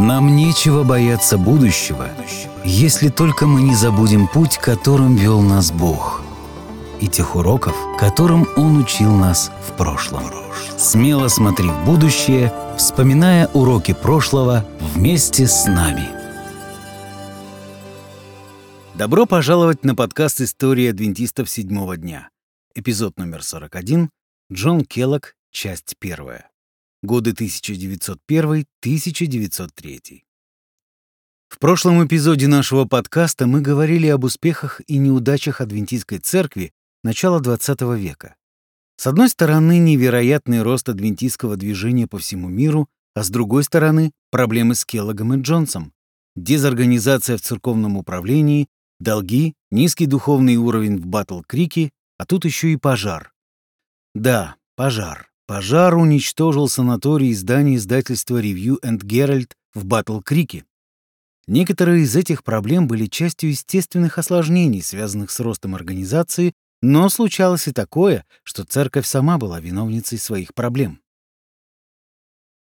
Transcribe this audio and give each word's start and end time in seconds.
Нам 0.00 0.34
нечего 0.34 0.82
бояться 0.82 1.36
будущего, 1.36 2.08
если 2.64 3.10
только 3.10 3.46
мы 3.46 3.60
не 3.60 3.74
забудем 3.74 4.28
путь, 4.28 4.56
которым 4.56 5.14
вел 5.14 5.42
нас 5.42 5.70
Бог, 5.70 6.22
и 7.02 7.06
тех 7.06 7.36
уроков, 7.36 7.76
которым 7.98 8.48
Он 8.56 8.78
учил 8.78 9.14
нас 9.14 9.52
в 9.68 9.76
прошлом. 9.76 10.22
Смело 10.78 11.28
смотри 11.28 11.68
в 11.68 11.84
будущее, 11.84 12.50
вспоминая 12.78 13.48
уроки 13.48 13.92
прошлого 13.92 14.64
вместе 14.94 15.46
с 15.46 15.66
нами. 15.66 16.08
Добро 18.94 19.26
пожаловать 19.26 19.84
на 19.84 19.94
подкаст 19.94 20.40
«История 20.40 20.90
адвентистов 20.90 21.50
седьмого 21.50 21.98
дня». 21.98 22.30
Эпизод 22.74 23.18
номер 23.18 23.42
41. 23.42 24.08
Джон 24.50 24.80
Келлок, 24.86 25.34
часть 25.52 25.94
первая 25.98 26.49
годы 27.02 27.32
1901-1903. 27.32 30.22
В 31.48 31.58
прошлом 31.58 32.06
эпизоде 32.06 32.46
нашего 32.46 32.84
подкаста 32.84 33.46
мы 33.46 33.60
говорили 33.60 34.06
об 34.06 34.24
успехах 34.24 34.80
и 34.86 34.98
неудачах 34.98 35.60
адвентистской 35.60 36.18
церкви 36.18 36.72
начала 37.02 37.40
XX 37.40 37.98
века. 37.98 38.36
С 38.96 39.06
одной 39.06 39.30
стороны, 39.30 39.78
невероятный 39.78 40.62
рост 40.62 40.88
адвентистского 40.88 41.56
движения 41.56 42.06
по 42.06 42.18
всему 42.18 42.48
миру, 42.48 42.88
а 43.14 43.24
с 43.24 43.30
другой 43.30 43.64
стороны, 43.64 44.12
проблемы 44.30 44.74
с 44.74 44.84
Келлогом 44.84 45.34
и 45.34 45.40
Джонсом, 45.40 45.92
дезорганизация 46.36 47.36
в 47.36 47.40
церковном 47.40 47.96
управлении, 47.96 48.68
долги, 49.00 49.54
низкий 49.70 50.06
духовный 50.06 50.56
уровень 50.56 50.98
в 50.98 51.06
Батл-Крике, 51.06 51.90
а 52.18 52.26
тут 52.26 52.44
еще 52.44 52.72
и 52.72 52.76
пожар. 52.76 53.32
Да, 54.14 54.56
пожар. 54.76 55.29
Пожар 55.50 55.96
уничтожил 55.96 56.68
санаторий 56.68 57.32
издания 57.32 57.74
издательства 57.74 58.40
Review 58.40 58.80
and 58.84 59.00
Herald 59.00 59.50
в 59.74 59.84
Батл-Крике. 59.84 60.64
Некоторые 61.48 62.04
из 62.04 62.14
этих 62.14 62.44
проблем 62.44 62.86
были 62.86 63.06
частью 63.06 63.50
естественных 63.50 64.16
осложнений, 64.18 64.80
связанных 64.80 65.32
с 65.32 65.40
ростом 65.40 65.74
организации, 65.74 66.52
но 66.82 67.08
случалось 67.08 67.66
и 67.66 67.72
такое, 67.72 68.24
что 68.44 68.62
церковь 68.62 69.08
сама 69.08 69.38
была 69.38 69.58
виновницей 69.58 70.18
своих 70.18 70.54
проблем. 70.54 71.00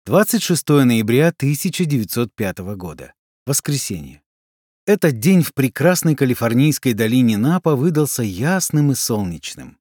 26 0.04 0.68
ноября 0.68 1.28
1905 1.28 2.58
года. 2.76 3.14
Воскресенье. 3.46 4.20
Этот 4.86 5.18
день 5.20 5.42
в 5.42 5.54
прекрасной 5.54 6.14
калифорнийской 6.14 6.92
долине 6.92 7.38
Напа 7.38 7.76
выдался 7.76 8.22
ясным 8.22 8.92
и 8.92 8.94
солнечным. 8.94 9.78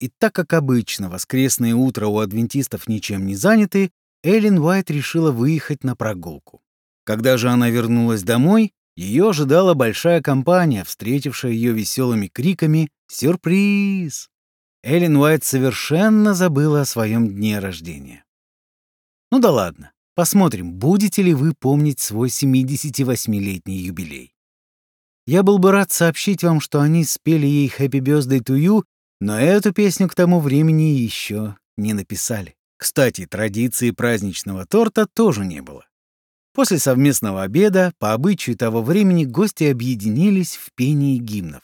И 0.00 0.08
так 0.18 0.34
как 0.34 0.52
обычно 0.52 1.10
воскресное 1.10 1.74
утро 1.74 2.06
у 2.06 2.18
адвентистов 2.18 2.88
ничем 2.88 3.26
не 3.26 3.34
заняты, 3.34 3.90
Эллен 4.22 4.58
Уайт 4.58 4.90
решила 4.90 5.32
выехать 5.32 5.84
на 5.84 5.96
прогулку. 5.96 6.60
Когда 7.04 7.36
же 7.36 7.48
она 7.48 7.70
вернулась 7.70 8.22
домой, 8.22 8.72
ее 8.96 9.30
ожидала 9.30 9.74
большая 9.74 10.20
компания, 10.20 10.84
встретившая 10.84 11.52
ее 11.52 11.72
веселыми 11.72 12.28
криками 12.28 12.90
«Сюрприз!». 13.08 14.28
Эллен 14.82 15.16
Уайт 15.16 15.44
совершенно 15.44 16.34
забыла 16.34 16.82
о 16.82 16.84
своем 16.84 17.28
дне 17.28 17.58
рождения. 17.58 18.24
Ну 19.30 19.40
да 19.40 19.50
ладно, 19.50 19.92
посмотрим, 20.14 20.72
будете 20.72 21.22
ли 21.22 21.34
вы 21.34 21.54
помнить 21.54 22.00
свой 22.00 22.28
78-летний 22.28 23.78
юбилей. 23.78 24.34
Я 25.26 25.42
был 25.42 25.58
бы 25.58 25.72
рад 25.72 25.92
сообщить 25.92 26.42
вам, 26.42 26.60
что 26.60 26.80
они 26.80 27.04
спели 27.04 27.46
ей 27.46 27.68
«Happy 27.68 28.00
Birthday 28.00 28.40
to 28.40 28.56
You» 28.56 28.84
Но 29.20 29.38
эту 29.38 29.72
песню 29.72 30.08
к 30.08 30.14
тому 30.14 30.40
времени 30.40 30.94
еще 30.94 31.56
не 31.76 31.92
написали. 31.92 32.54
Кстати, 32.76 33.26
традиции 33.26 33.90
праздничного 33.90 34.64
торта 34.64 35.06
тоже 35.06 35.44
не 35.44 35.60
было. 35.60 35.84
После 36.54 36.78
совместного 36.78 37.42
обеда, 37.42 37.92
по 37.98 38.12
обычаю 38.12 38.56
того 38.56 38.82
времени, 38.82 39.24
гости 39.24 39.64
объединились 39.64 40.56
в 40.56 40.72
пении 40.74 41.18
гимнов. 41.18 41.62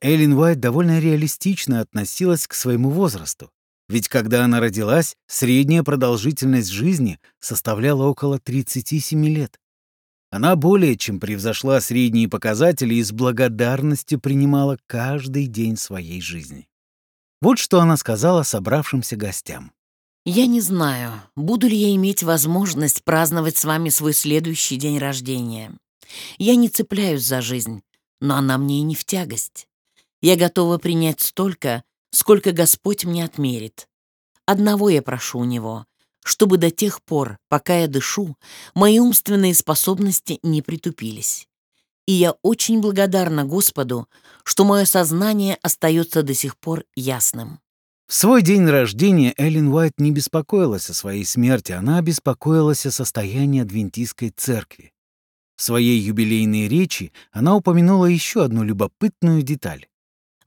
Эллен 0.00 0.32
Уайт 0.32 0.60
довольно 0.60 0.98
реалистично 0.98 1.80
относилась 1.80 2.46
к 2.46 2.54
своему 2.54 2.90
возрасту. 2.90 3.50
Ведь 3.88 4.08
когда 4.08 4.44
она 4.44 4.60
родилась, 4.60 5.16
средняя 5.26 5.82
продолжительность 5.82 6.70
жизни 6.70 7.18
составляла 7.40 8.04
около 8.04 8.38
37 8.38 9.26
лет. 9.26 9.58
Она 10.30 10.54
более 10.54 10.96
чем 10.96 11.18
превзошла 11.18 11.80
средние 11.80 12.28
показатели 12.28 12.94
и 12.94 13.02
с 13.02 13.12
благодарностью 13.12 14.20
принимала 14.20 14.78
каждый 14.86 15.46
день 15.48 15.76
своей 15.76 16.20
жизни. 16.20 16.69
Вот 17.40 17.58
что 17.58 17.80
она 17.80 17.96
сказала 17.96 18.42
собравшимся 18.42 19.16
гостям. 19.16 19.72
«Я 20.26 20.46
не 20.46 20.60
знаю, 20.60 21.12
буду 21.36 21.66
ли 21.66 21.76
я 21.76 21.94
иметь 21.94 22.22
возможность 22.22 23.02
праздновать 23.02 23.56
с 23.56 23.64
вами 23.64 23.88
свой 23.88 24.12
следующий 24.12 24.76
день 24.76 24.98
рождения. 24.98 25.72
Я 26.36 26.56
не 26.56 26.68
цепляюсь 26.68 27.24
за 27.24 27.40
жизнь, 27.40 27.82
но 28.20 28.36
она 28.36 28.58
мне 28.58 28.80
и 28.80 28.82
не 28.82 28.94
в 28.94 29.04
тягость. 29.04 29.66
Я 30.20 30.36
готова 30.36 30.76
принять 30.76 31.22
столько, 31.22 31.82
сколько 32.10 32.52
Господь 32.52 33.06
мне 33.06 33.24
отмерит. 33.24 33.88
Одного 34.44 34.90
я 34.90 35.00
прошу 35.00 35.38
у 35.38 35.44
Него, 35.44 35.86
чтобы 36.22 36.58
до 36.58 36.70
тех 36.70 37.02
пор, 37.02 37.38
пока 37.48 37.78
я 37.78 37.88
дышу, 37.88 38.36
мои 38.74 38.98
умственные 38.98 39.54
способности 39.54 40.38
не 40.42 40.60
притупились 40.60 41.48
и 42.06 42.12
я 42.12 42.34
очень 42.42 42.80
благодарна 42.80 43.44
Господу, 43.44 44.08
что 44.44 44.64
мое 44.64 44.84
сознание 44.84 45.58
остается 45.62 46.22
до 46.22 46.34
сих 46.34 46.56
пор 46.56 46.84
ясным. 46.94 47.60
В 48.06 48.14
свой 48.14 48.42
день 48.42 48.66
рождения 48.66 49.34
Эллен 49.36 49.68
Уайт 49.68 50.00
не 50.00 50.10
беспокоилась 50.10 50.90
о 50.90 50.94
своей 50.94 51.24
смерти, 51.24 51.70
она 51.70 52.02
беспокоилась 52.02 52.84
о 52.84 52.90
состоянии 52.90 53.62
Адвентистской 53.62 54.30
церкви. 54.30 54.92
В 55.56 55.62
своей 55.62 56.00
юбилейной 56.00 56.68
речи 56.68 57.12
она 57.30 57.54
упомянула 57.54 58.06
еще 58.06 58.42
одну 58.42 58.64
любопытную 58.64 59.42
деталь. 59.42 59.86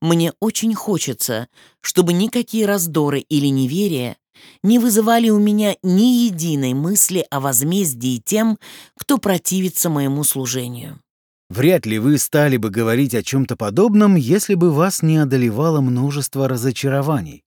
«Мне 0.02 0.34
очень 0.42 0.74
хочется, 0.74 1.48
чтобы 1.80 2.12
никакие 2.12 2.66
раздоры 2.66 3.20
или 3.20 3.48
неверия 3.48 4.18
не 4.64 4.80
вызывали 4.80 5.30
у 5.30 5.40
меня 5.40 5.76
ни 5.84 6.26
единой 6.26 6.74
мысли 6.74 7.26
о 7.30 7.40
возмездии 7.40 8.18
тем, 8.18 8.58
кто 8.98 9.18
противится 9.18 9.90
моему 9.90 10.24
служению. 10.24 11.00
Вряд 11.54 11.86
ли 11.86 12.00
вы 12.00 12.18
стали 12.18 12.58
бы 12.58 12.72
говорить 12.72 13.14
о 13.14 13.22
чем-то 13.22 13.56
подобном, 13.56 14.16
если 14.16 14.56
бы 14.56 14.72
вас 14.72 15.04
не 15.04 15.18
одолевало 15.18 15.82
множество 15.82 16.48
разочарований. 16.48 17.44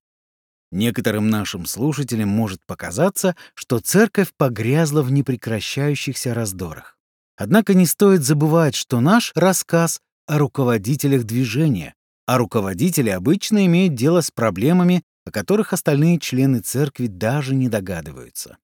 Некоторым 0.71 1.29
нашим 1.29 1.67
слушателям 1.67 2.29
может 2.29 2.65
показаться, 2.67 3.35
что 3.55 3.81
церковь 3.81 4.29
погрязла 4.37 5.03
в 5.03 5.11
непрекращающихся 5.11 6.35
раздорах. 6.35 6.97
Однако 7.37 7.75
не 7.75 7.85
стоит 7.85 8.23
забывать, 8.23 8.77
что 8.77 9.01
наш 9.01 9.33
рассказ 9.35 10.01
о 10.29 10.39
руководителях 10.39 11.25
движения, 11.25 11.93
а 12.27 12.39
руководители 12.39 13.11
обычно 13.11 13.67
имеют 13.67 13.97
дело 13.97 14.21
с 14.21 14.31
проблемами, 14.31 15.03
о 15.25 15.33
которых 15.33 15.73
остальные 15.73 16.21
члены 16.21 16.61
церкви 16.61 17.09
даже 17.09 17.57
не 17.57 17.69
догадываются. 17.69 18.57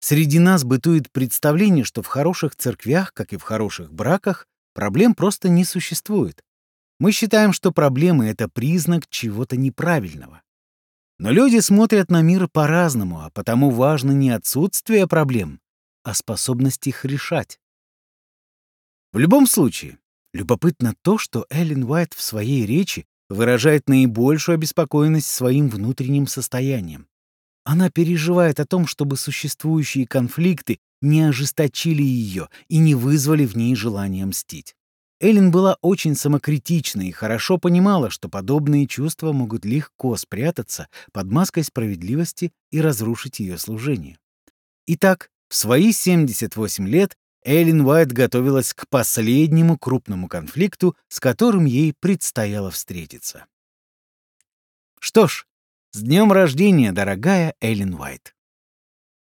Среди 0.00 0.38
нас 0.38 0.64
бытует 0.64 1.10
представление, 1.12 1.84
что 1.84 2.02
в 2.02 2.06
хороших 2.06 2.56
церквях, 2.56 3.12
как 3.12 3.32
и 3.34 3.36
в 3.36 3.42
хороших 3.42 3.92
браках, 3.92 4.46
проблем 4.74 5.14
просто 5.14 5.48
не 5.48 5.64
существует. 5.64 6.42
Мы 6.98 7.12
считаем, 7.12 7.52
что 7.52 7.70
проблемы— 7.70 8.26
это 8.28 8.48
признак 8.48 9.08
чего-то 9.08 9.56
неправильного. 9.56 10.42
Но 11.18 11.30
люди 11.30 11.58
смотрят 11.58 12.10
на 12.10 12.22
мир 12.22 12.48
по-разному, 12.48 13.20
а 13.20 13.30
потому 13.30 13.70
важно 13.70 14.12
не 14.12 14.30
отсутствие 14.30 15.06
проблем, 15.06 15.60
а 16.02 16.14
способность 16.14 16.86
их 16.86 17.04
решать. 17.04 17.60
В 19.12 19.18
любом 19.18 19.46
случае, 19.46 19.98
любопытно 20.32 20.94
то, 21.02 21.18
что 21.18 21.46
Эллен 21.50 21.84
Уайт 21.84 22.14
в 22.14 22.22
своей 22.22 22.64
речи 22.64 23.06
выражает 23.28 23.88
наибольшую 23.88 24.54
обеспокоенность 24.54 25.26
своим 25.26 25.68
внутренним 25.68 26.26
состоянием. 26.26 27.06
Она 27.64 27.90
переживает 27.90 28.60
о 28.60 28.66
том, 28.66 28.86
чтобы 28.86 29.16
существующие 29.16 30.06
конфликты 30.06 30.78
не 31.02 31.22
ожесточили 31.22 32.02
ее 32.02 32.48
и 32.68 32.78
не 32.78 32.94
вызвали 32.94 33.46
в 33.46 33.56
ней 33.56 33.74
желание 33.74 34.26
мстить. 34.26 34.74
Эллен 35.20 35.50
была 35.50 35.76
очень 35.82 36.14
самокритична 36.14 37.02
и 37.02 37.10
хорошо 37.10 37.58
понимала, 37.58 38.08
что 38.08 38.30
подобные 38.30 38.86
чувства 38.86 39.32
могут 39.32 39.66
легко 39.66 40.16
спрятаться 40.16 40.88
под 41.12 41.30
маской 41.30 41.62
справедливости 41.62 42.52
и 42.70 42.80
разрушить 42.80 43.38
ее 43.38 43.58
служение. 43.58 44.18
Итак, 44.86 45.30
в 45.48 45.56
свои 45.56 45.92
78 45.92 46.88
лет 46.88 47.16
Эллен 47.44 47.82
Уайт 47.82 48.12
готовилась 48.12 48.72
к 48.72 48.88
последнему 48.88 49.78
крупному 49.78 50.26
конфликту, 50.26 50.96
с 51.08 51.20
которым 51.20 51.66
ей 51.66 51.94
предстояло 51.98 52.70
встретиться. 52.70 53.46
Что 54.98 55.26
ж, 55.26 55.46
с 55.92 56.02
днем 56.02 56.30
рождения, 56.30 56.92
дорогая 56.92 57.54
Эллен 57.60 57.94
Уайт! 57.94 58.36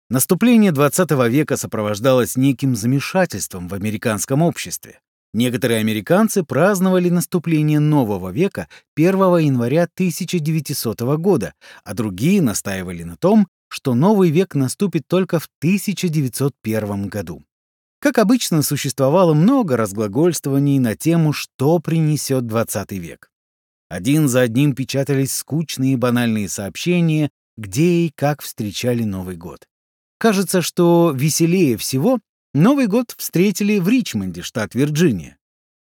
Наступление 0.08 0.72
XX 0.72 1.28
века 1.28 1.56
сопровождалось 1.56 2.36
неким 2.36 2.74
замешательством 2.74 3.68
в 3.68 3.74
американском 3.74 4.42
обществе. 4.42 4.98
Некоторые 5.32 5.78
американцы 5.78 6.42
праздновали 6.42 7.08
наступление 7.08 7.78
нового 7.78 8.30
века 8.30 8.66
1 8.96 9.14
января 9.38 9.84
1900 9.84 11.00
года, 11.18 11.54
а 11.84 11.94
другие 11.94 12.42
настаивали 12.42 13.04
на 13.04 13.16
том, 13.16 13.46
что 13.68 13.94
новый 13.94 14.30
век 14.30 14.56
наступит 14.56 15.06
только 15.06 15.38
в 15.38 15.48
1901 15.60 17.06
году. 17.06 17.44
Как 18.00 18.18
обычно, 18.18 18.62
существовало 18.62 19.34
много 19.34 19.76
разглагольствований 19.76 20.80
на 20.80 20.96
тему, 20.96 21.32
что 21.32 21.78
принесет 21.78 22.46
20 22.46 22.90
век. 22.92 23.29
Один 23.90 24.28
за 24.28 24.42
одним 24.42 24.76
печатались 24.76 25.32
скучные 25.32 25.94
и 25.94 25.96
банальные 25.96 26.48
сообщения, 26.48 27.28
где 27.56 28.06
и 28.06 28.12
как 28.14 28.40
встречали 28.40 29.02
Новый 29.02 29.36
год. 29.36 29.66
Кажется, 30.16 30.62
что 30.62 31.12
веселее 31.12 31.76
всего 31.76 32.20
Новый 32.54 32.86
год 32.86 33.12
встретили 33.18 33.80
в 33.80 33.88
Ричмонде, 33.88 34.42
штат 34.42 34.76
Вирджиния. 34.76 35.38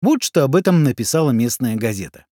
Вот 0.04 0.22
что 0.22 0.44
об 0.44 0.56
этом 0.56 0.84
написала 0.84 1.32
местная 1.32 1.78
газета. 1.78 2.28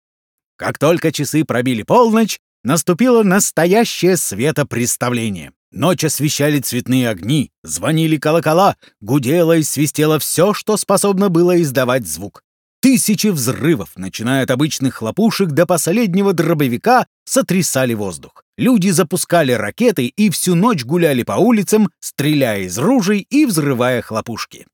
Как 0.58 0.78
только 0.78 1.12
часы 1.12 1.44
пробили 1.44 1.81
полночь, 1.81 2.40
наступило 2.64 3.24
настоящее 3.24 4.16
светопреставление. 4.16 5.54
Ночь 5.72 6.04
освещали 6.04 6.60
цветные 6.60 7.10
огни, 7.10 7.52
звонили 7.64 8.18
колокола, 8.18 8.78
гудело 9.02 9.58
и 9.58 9.64
свистело 9.64 10.20
все, 10.20 10.54
что 10.54 10.78
способно 10.78 11.30
было 11.30 11.60
издавать 11.60 12.08
звук. 12.08 12.44
Тысячи 12.83 13.27
взрывов, 13.27 13.94
начиная 13.95 14.44
от 14.44 14.51
обычных 14.51 14.95
хлопушек 14.95 15.51
до 15.51 15.65
последнего 15.65 16.33
дробовика, 16.33 17.07
сотрясали 17.24 17.94
воздух. 17.94 18.44
Люди 18.57 18.89
запускали 18.89 19.53
ракеты 19.53 20.07
и 20.07 20.30
всю 20.30 20.53
ночь 20.53 20.83
гуляли 20.83 21.24
по 21.24 21.38
улицам, 21.38 21.89
стреляя 22.01 22.63
из 22.63 22.77
ружей 22.77 23.25
и 23.30 23.45
взрывая 23.45 24.01
хлопушки. 24.01 24.68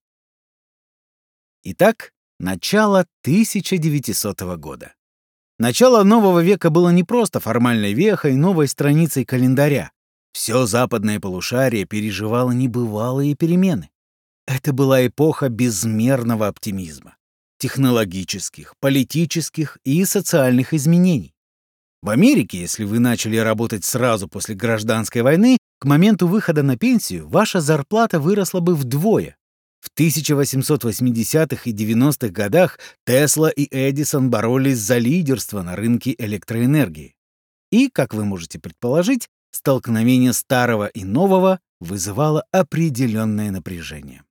Итак, 1.64 2.12
начало 2.40 3.06
1900 3.22 4.42
года. 4.58 4.96
Начало 5.60 6.02
нового 6.04 6.40
века 6.40 6.72
было 6.72 6.90
не 6.90 7.04
просто 7.04 7.40
формальной 7.40 7.94
вехой, 7.94 8.34
новой 8.34 8.68
страницей 8.68 9.24
календаря. 9.24 9.92
Все 10.32 10.66
западное 10.66 11.20
полушарие 11.20 11.86
переживало 11.86 12.54
небывалые 12.54 13.36
перемены. 13.36 13.92
Это 14.48 14.74
была 14.74 15.06
эпоха 15.06 15.50
безмерного 15.50 16.48
оптимизма, 16.48 17.16
технологических, 17.60 18.74
политических 18.80 19.78
и 19.84 20.04
социальных 20.06 20.74
изменений. 20.74 21.34
В 22.02 22.10
Америке, 22.10 22.60
если 22.60 22.86
вы 22.86 23.00
начали 23.00 23.38
работать 23.38 23.84
сразу 23.86 24.28
после 24.28 24.56
гражданской 24.56 25.22
войны, 25.22 25.58
к 25.80 25.86
моменту 25.86 26.28
выхода 26.28 26.64
на 26.64 26.78
пенсию 26.78 27.28
ваша 27.28 27.60
зарплата 27.60 28.20
выросла 28.20 28.62
бы 28.62 28.74
вдвое. 28.74 29.36
В 29.82 29.90
1880-х 29.98 31.70
и 31.70 31.74
90-х 31.74 32.30
годах 32.30 32.80
Тесла 33.06 33.50
и 33.50 33.68
Эдисон 33.72 34.30
боролись 34.30 34.80
за 34.80 34.98
лидерство 34.98 35.62
на 35.62 35.76
рынке 35.76 36.16
электроэнергии. 36.18 37.16
И, 37.72 37.90
как 37.90 38.14
вы 38.14 38.26
можете 38.26 38.60
предположить, 38.60 39.30
столкновение 39.52 40.34
старого 40.34 40.88
и 40.88 41.04
нового 41.04 41.60
вызывало 41.80 42.44
определенное 42.52 43.52
напряжение. 43.52 44.24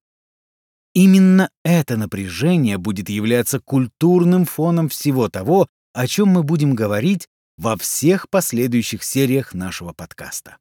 Именно 0.99 1.49
это 1.65 1.97
напряжение 1.97 2.77
будет 2.77 3.09
являться 3.09 3.61
культурным 3.61 4.45
фоном 4.45 4.89
всего 4.89 5.29
того, 5.29 5.69
о 5.93 6.09
чем 6.09 6.27
мы 6.27 6.43
будем 6.43 6.75
говорить 6.75 7.29
во 7.57 7.77
всех 7.77 8.29
последующих 8.29 9.05
сериях 9.05 9.55
нашего 9.55 9.93
подкаста. 9.93 10.57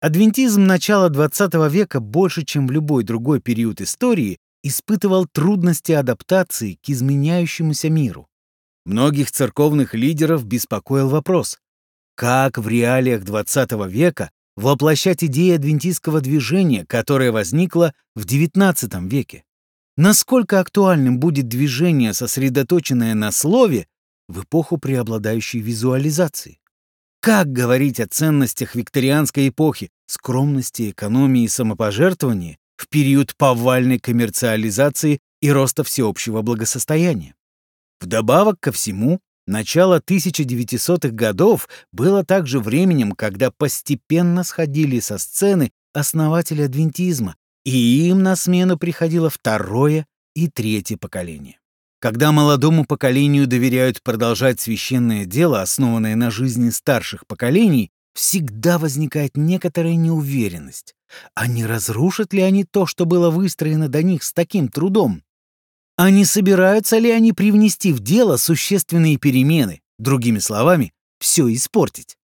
Адвентизм 0.00 0.64
начала 0.64 1.10
XX 1.10 1.68
века 1.68 2.00
больше, 2.00 2.46
чем 2.46 2.66
в 2.66 2.70
любой 2.70 3.04
другой 3.04 3.42
период 3.42 3.82
истории, 3.82 4.38
испытывал 4.62 5.26
трудности 5.26 5.92
адаптации 5.92 6.78
к 6.82 6.88
изменяющемуся 6.88 7.90
миру. 7.90 8.26
Многих 8.86 9.32
церковных 9.32 9.92
лидеров 9.92 10.46
беспокоил 10.46 11.10
вопрос, 11.10 11.58
как 12.14 12.56
в 12.56 12.66
реалиях 12.66 13.22
XX 13.22 13.86
века 13.86 14.30
воплощать 14.56 15.24
идеи 15.24 15.54
адвентистского 15.54 16.20
движения, 16.20 16.84
которое 16.86 17.32
возникло 17.32 17.94
в 18.14 18.24
XIX 18.24 19.08
веке? 19.08 19.44
Насколько 19.96 20.60
актуальным 20.60 21.18
будет 21.18 21.48
движение, 21.48 22.14
сосредоточенное 22.14 23.14
на 23.14 23.30
слове, 23.30 23.86
в 24.28 24.42
эпоху 24.42 24.78
преобладающей 24.78 25.60
визуализации? 25.60 26.58
Как 27.20 27.52
говорить 27.52 28.00
о 28.00 28.08
ценностях 28.08 28.74
викторианской 28.74 29.48
эпохи, 29.48 29.90
скромности, 30.06 30.90
экономии 30.90 31.44
и 31.44 31.48
самопожертвовании 31.48 32.58
в 32.76 32.88
период 32.88 33.36
повальной 33.36 34.00
коммерциализации 34.00 35.20
и 35.40 35.50
роста 35.52 35.84
всеобщего 35.84 36.42
благосостояния? 36.42 37.34
Вдобавок 38.00 38.58
ко 38.58 38.72
всему, 38.72 39.20
Начало 39.46 39.98
1900-х 39.98 41.10
годов 41.10 41.68
было 41.90 42.24
также 42.24 42.60
временем, 42.60 43.12
когда 43.12 43.50
постепенно 43.50 44.44
сходили 44.44 45.00
со 45.00 45.18
сцены 45.18 45.72
основатели 45.92 46.62
адвентизма, 46.62 47.36
и 47.64 48.08
им 48.08 48.22
на 48.22 48.36
смену 48.36 48.78
приходило 48.78 49.30
второе 49.30 50.06
и 50.34 50.48
третье 50.48 50.96
поколение. 50.96 51.58
Когда 52.00 52.32
молодому 52.32 52.84
поколению 52.84 53.46
доверяют 53.46 54.02
продолжать 54.02 54.60
священное 54.60 55.24
дело, 55.24 55.62
основанное 55.62 56.16
на 56.16 56.30
жизни 56.30 56.70
старших 56.70 57.26
поколений, 57.26 57.90
всегда 58.14 58.78
возникает 58.78 59.36
некоторая 59.36 59.94
неуверенность. 59.94 60.94
А 61.34 61.46
не 61.46 61.64
разрушат 61.64 62.32
ли 62.32 62.42
они 62.42 62.64
то, 62.64 62.86
что 62.86 63.06
было 63.06 63.30
выстроено 63.30 63.88
до 63.88 64.02
них 64.02 64.22
с 64.22 64.32
таким 64.32 64.68
трудом? 64.68 65.22
А 66.02 66.10
не 66.10 66.24
собираются 66.24 66.98
ли 66.98 67.12
они 67.12 67.32
привнести 67.32 67.92
в 67.92 68.00
дело 68.00 68.36
существенные 68.36 69.18
перемены, 69.18 69.82
другими 70.00 70.40
словами, 70.40 70.92
все 71.20 71.46
испортить? 71.54 72.18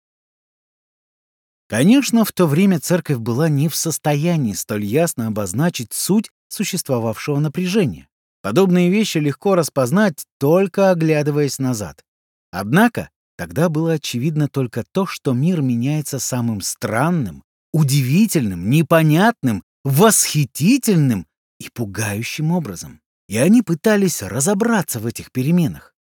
Конечно, 1.67 2.25
в 2.25 2.31
то 2.31 2.47
время 2.47 2.79
церковь 2.79 3.17
была 3.17 3.49
не 3.49 3.69
в 3.69 3.75
состоянии 3.75 4.53
столь 4.53 4.85
ясно 4.85 5.27
обозначить 5.27 5.93
суть 5.93 6.31
существовавшего 6.47 7.41
напряжения. 7.41 8.07
Подобные 8.43 8.91
вещи 8.91 9.19
легко 9.19 9.57
распознать, 9.57 10.25
только 10.39 10.93
оглядываясь 10.93 11.59
назад. 11.59 12.05
Однако 12.53 13.11
тогда 13.37 13.69
было 13.69 13.95
очевидно 13.95 14.47
только 14.47 14.85
то, 14.93 15.05
что 15.05 15.33
мир 15.33 15.63
меняется 15.63 16.21
самым 16.21 16.61
странным, 16.61 17.43
удивительным, 17.73 18.71
непонятным, 18.71 19.65
восхитительным 19.83 21.27
и 21.59 21.69
пугающим 21.71 22.53
образом 22.53 23.01
и 23.29 23.39
они 23.39 23.63
пытались 23.63 24.23
разобраться 24.23 25.01
в 25.01 25.07
этих 25.07 25.33
переменах. 25.33 25.95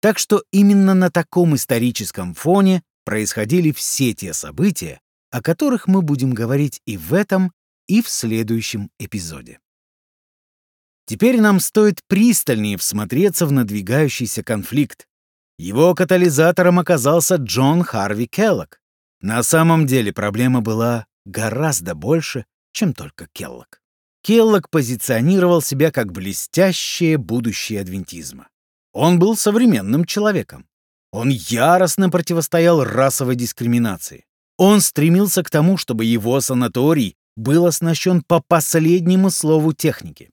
Так 0.00 0.18
что 0.18 0.42
именно 0.50 0.94
на 0.94 1.10
таком 1.10 1.54
историческом 1.54 2.34
фоне 2.34 2.82
происходили 3.04 3.72
все 3.72 4.12
те 4.12 4.32
события, 4.32 5.00
о 5.30 5.42
которых 5.42 5.86
мы 5.86 6.02
будем 6.02 6.32
говорить 6.32 6.80
и 6.86 6.96
в 6.96 7.14
этом, 7.14 7.52
и 7.86 8.02
в 8.02 8.08
следующем 8.08 8.90
эпизоде. 8.98 9.60
Теперь 11.06 11.40
нам 11.40 11.60
стоит 11.60 12.00
пристальнее 12.06 12.78
всмотреться 12.78 13.46
в 13.46 13.52
надвигающийся 13.52 14.42
конфликт. 14.42 15.06
Его 15.58 15.94
катализатором 15.94 16.78
оказался 16.78 17.36
Джон 17.36 17.82
Харви 17.82 18.26
Келлог. 18.26 18.80
На 19.20 19.42
самом 19.42 19.86
деле 19.86 20.12
проблема 20.12 20.60
была 20.60 21.06
гораздо 21.24 21.94
больше, 21.94 22.46
чем 22.72 22.94
только 22.94 23.28
Келлог. 23.32 23.80
Келлог 24.24 24.70
позиционировал 24.70 25.60
себя 25.60 25.90
как 25.90 26.10
блестящее 26.10 27.18
будущее 27.18 27.82
адвентизма. 27.82 28.48
Он 28.94 29.18
был 29.18 29.36
современным 29.36 30.06
человеком. 30.06 30.66
Он 31.12 31.28
яростно 31.28 32.08
противостоял 32.08 32.82
расовой 32.82 33.36
дискриминации. 33.36 34.24
Он 34.56 34.80
стремился 34.80 35.42
к 35.42 35.50
тому, 35.50 35.76
чтобы 35.76 36.06
его 36.06 36.40
санаторий 36.40 37.16
был 37.36 37.66
оснащен 37.66 38.22
по 38.22 38.40
последнему 38.40 39.28
слову 39.28 39.74
техники. 39.74 40.30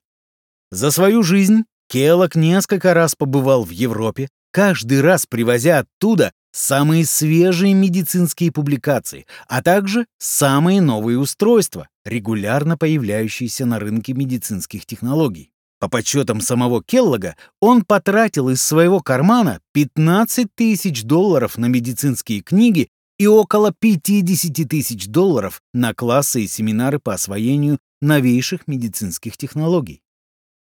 За 0.72 0.90
свою 0.90 1.22
жизнь 1.22 1.66
Келлог 1.90 2.36
несколько 2.36 2.94
раз 2.94 3.16
побывал 3.16 3.66
в 3.66 3.72
Европе, 3.72 4.30
каждый 4.52 5.02
раз 5.02 5.26
привозя 5.26 5.80
оттуда 5.80 6.32
самые 6.52 7.06
свежие 7.06 7.74
медицинские 7.74 8.52
публикации, 8.52 9.26
а 9.48 9.62
также 9.62 10.06
самые 10.18 10.82
новые 10.82 11.18
устройства, 11.20 11.88
регулярно 12.06 12.78
появляющиеся 12.78 13.66
на 13.66 13.80
рынке 13.80 14.14
медицинских 14.14 14.86
технологий. 14.86 15.52
По 15.80 15.90
подсчетам 15.90 16.42
самого 16.42 16.84
Келлога, 16.84 17.36
он 17.60 17.84
потратил 17.84 18.50
из 18.50 18.62
своего 18.62 19.00
кармана 19.00 19.62
15 19.74 20.54
тысяч 20.54 21.04
долларов 21.04 21.58
на 21.58 21.66
медицинские 21.66 22.42
книги 22.42 22.90
и 23.18 23.26
около 23.26 23.74
50 23.74 24.70
тысяч 24.70 25.08
долларов 25.08 25.62
на 25.74 25.96
классы 25.96 26.44
и 26.44 26.48
семинары 26.48 27.00
по 27.00 27.16
освоению 27.16 27.80
новейших 28.00 28.68
медицинских 28.68 29.38
технологий. 29.38 30.02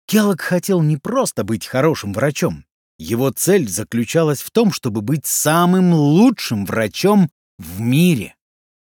Келлог 0.07 0.41
хотел 0.41 0.83
не 0.83 0.97
просто 0.97 1.43
быть 1.43 1.67
хорошим 1.67 2.13
врачом, 2.13 2.65
его 2.99 3.31
цель 3.31 3.69
заключалась 3.69 4.43
в 4.43 4.51
том, 4.51 4.73
чтобы 4.73 5.01
быть 5.01 5.27
самым 5.27 5.93
лучшим 5.93 6.65
врачом 6.67 7.31
в 7.59 7.81
мире. 7.81 8.35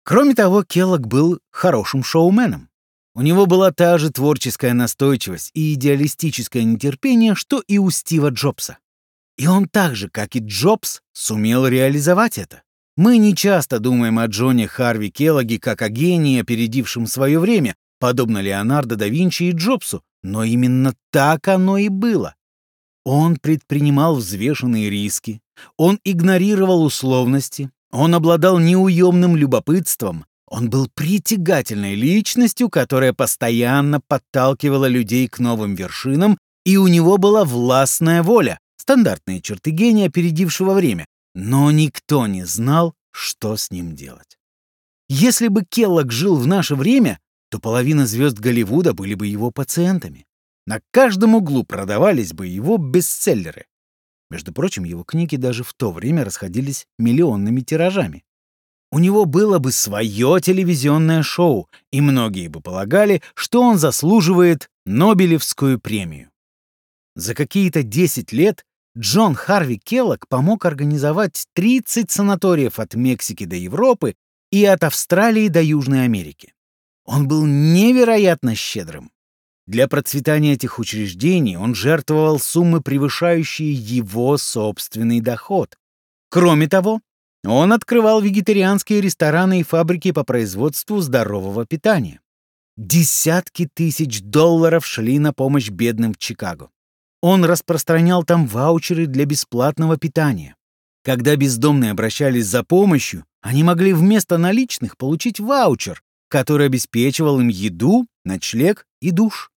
Кроме 0.04 0.34
того, 0.34 0.62
Келлог 0.62 1.06
был 1.06 1.40
хорошим 1.50 2.04
шоуменом. 2.04 2.68
У 3.14 3.22
него 3.22 3.46
была 3.46 3.72
та 3.72 3.98
же 3.98 4.10
творческая 4.10 4.74
настойчивость 4.74 5.50
и 5.54 5.74
идеалистическое 5.74 6.62
нетерпение, 6.64 7.34
что 7.34 7.62
и 7.66 7.78
у 7.78 7.90
Стива 7.90 8.28
Джобса. 8.28 8.78
И 9.36 9.46
он 9.46 9.68
так 9.68 9.96
же, 9.96 10.08
как 10.08 10.36
и 10.36 10.40
Джобс, 10.40 11.00
сумел 11.12 11.66
реализовать 11.66 12.38
это. 12.38 12.62
Мы 12.96 13.18
не 13.18 13.34
часто 13.34 13.78
думаем 13.78 14.18
о 14.18 14.26
Джоне 14.26 14.68
Харви 14.68 15.10
Келлоге 15.10 15.58
как 15.58 15.82
о 15.82 15.88
гении, 15.88 16.40
опередившем 16.40 17.06
свое 17.06 17.38
время, 17.38 17.74
подобно 17.98 18.38
Леонардо 18.40 18.96
да 18.96 19.08
Винчи 19.08 19.44
и 19.44 19.52
Джобсу, 19.52 20.02
но 20.22 20.44
именно 20.44 20.94
так 21.10 21.48
оно 21.48 21.76
и 21.78 21.88
было. 21.88 22.34
Он 23.06 23.36
предпринимал 23.36 24.16
взвешенные 24.16 24.90
риски, 24.90 25.40
он 25.76 26.00
игнорировал 26.02 26.82
условности, 26.82 27.70
он 27.92 28.16
обладал 28.16 28.58
неуемным 28.58 29.36
любопытством, 29.36 30.24
он 30.48 30.70
был 30.70 30.88
притягательной 30.92 31.94
личностью, 31.94 32.68
которая 32.68 33.12
постоянно 33.12 34.00
подталкивала 34.00 34.86
людей 34.86 35.28
к 35.28 35.38
новым 35.38 35.76
вершинам, 35.76 36.36
и 36.64 36.78
у 36.78 36.88
него 36.88 37.16
была 37.16 37.44
властная 37.44 38.24
воля, 38.24 38.58
стандартные 38.76 39.40
черты 39.40 39.70
гения, 39.70 40.08
опередившего 40.08 40.74
время, 40.74 41.06
но 41.32 41.70
никто 41.70 42.26
не 42.26 42.44
знал, 42.44 42.92
что 43.12 43.56
с 43.56 43.70
ним 43.70 43.94
делать. 43.94 44.36
Если 45.08 45.46
бы 45.46 45.64
Келлог 45.64 46.10
жил 46.10 46.34
в 46.34 46.48
наше 46.48 46.74
время, 46.74 47.20
то 47.52 47.60
половина 47.60 48.04
звезд 48.04 48.40
Голливуда 48.40 48.94
были 48.94 49.14
бы 49.14 49.28
его 49.28 49.52
пациентами. 49.52 50.26
На 50.66 50.80
каждом 50.90 51.36
углу 51.36 51.62
продавались 51.64 52.32
бы 52.32 52.48
его 52.48 52.76
бестселлеры. 52.76 53.66
Между 54.30 54.52
прочим, 54.52 54.84
его 54.84 55.04
книги 55.04 55.36
даже 55.36 55.62
в 55.62 55.72
то 55.74 55.92
время 55.92 56.24
расходились 56.24 56.86
миллионными 56.98 57.60
тиражами. 57.60 58.24
У 58.90 58.98
него 58.98 59.24
было 59.24 59.58
бы 59.58 59.72
свое 59.72 60.40
телевизионное 60.40 61.22
шоу, 61.22 61.68
и 61.92 62.00
многие 62.00 62.48
бы 62.48 62.60
полагали, 62.60 63.22
что 63.34 63.62
он 63.62 63.78
заслуживает 63.78 64.68
Нобелевскую 64.84 65.80
премию. 65.80 66.30
За 67.14 67.34
какие-то 67.34 67.82
10 67.82 68.32
лет 68.32 68.64
Джон 68.96 69.34
Харви 69.34 69.78
Келлог 69.78 70.26
помог 70.28 70.64
организовать 70.64 71.46
30 71.54 72.10
санаториев 72.10 72.78
от 72.78 72.94
Мексики 72.94 73.44
до 73.44 73.56
Европы 73.56 74.14
и 74.50 74.64
от 74.64 74.84
Австралии 74.84 75.48
до 75.48 75.62
Южной 75.62 76.04
Америки. 76.04 76.54
Он 77.04 77.28
был 77.28 77.44
невероятно 77.44 78.54
щедрым. 78.54 79.10
Для 79.66 79.88
процветания 79.88 80.52
этих 80.52 80.78
учреждений 80.78 81.56
он 81.56 81.74
жертвовал 81.74 82.38
суммы, 82.38 82.80
превышающие 82.80 83.72
его 83.72 84.38
собственный 84.38 85.20
доход. 85.20 85.76
Кроме 86.30 86.68
того, 86.68 87.00
он 87.44 87.72
открывал 87.72 88.20
вегетарианские 88.20 89.00
рестораны 89.00 89.60
и 89.60 89.64
фабрики 89.64 90.12
по 90.12 90.24
производству 90.24 91.00
здорового 91.00 91.66
питания. 91.66 92.20
Десятки 92.76 93.68
тысяч 93.72 94.20
долларов 94.20 94.86
шли 94.86 95.18
на 95.18 95.32
помощь 95.32 95.70
бедным 95.70 96.14
в 96.14 96.18
Чикаго. 96.18 96.70
Он 97.22 97.44
распространял 97.44 98.22
там 98.22 98.46
ваучеры 98.46 99.06
для 99.06 99.24
бесплатного 99.24 99.96
питания. 99.96 100.54
Когда 101.02 101.34
бездомные 101.36 101.92
обращались 101.92 102.46
за 102.46 102.62
помощью, 102.62 103.24
они 103.40 103.62
могли 103.62 103.92
вместо 103.92 104.38
наличных 104.38 104.96
получить 104.96 105.40
ваучер, 105.40 106.02
который 106.28 106.66
обеспечивал 106.66 107.40
им 107.40 107.48
еду, 107.48 108.06
ночлег 108.24 108.86
и 109.00 109.10
душ. 109.10 109.50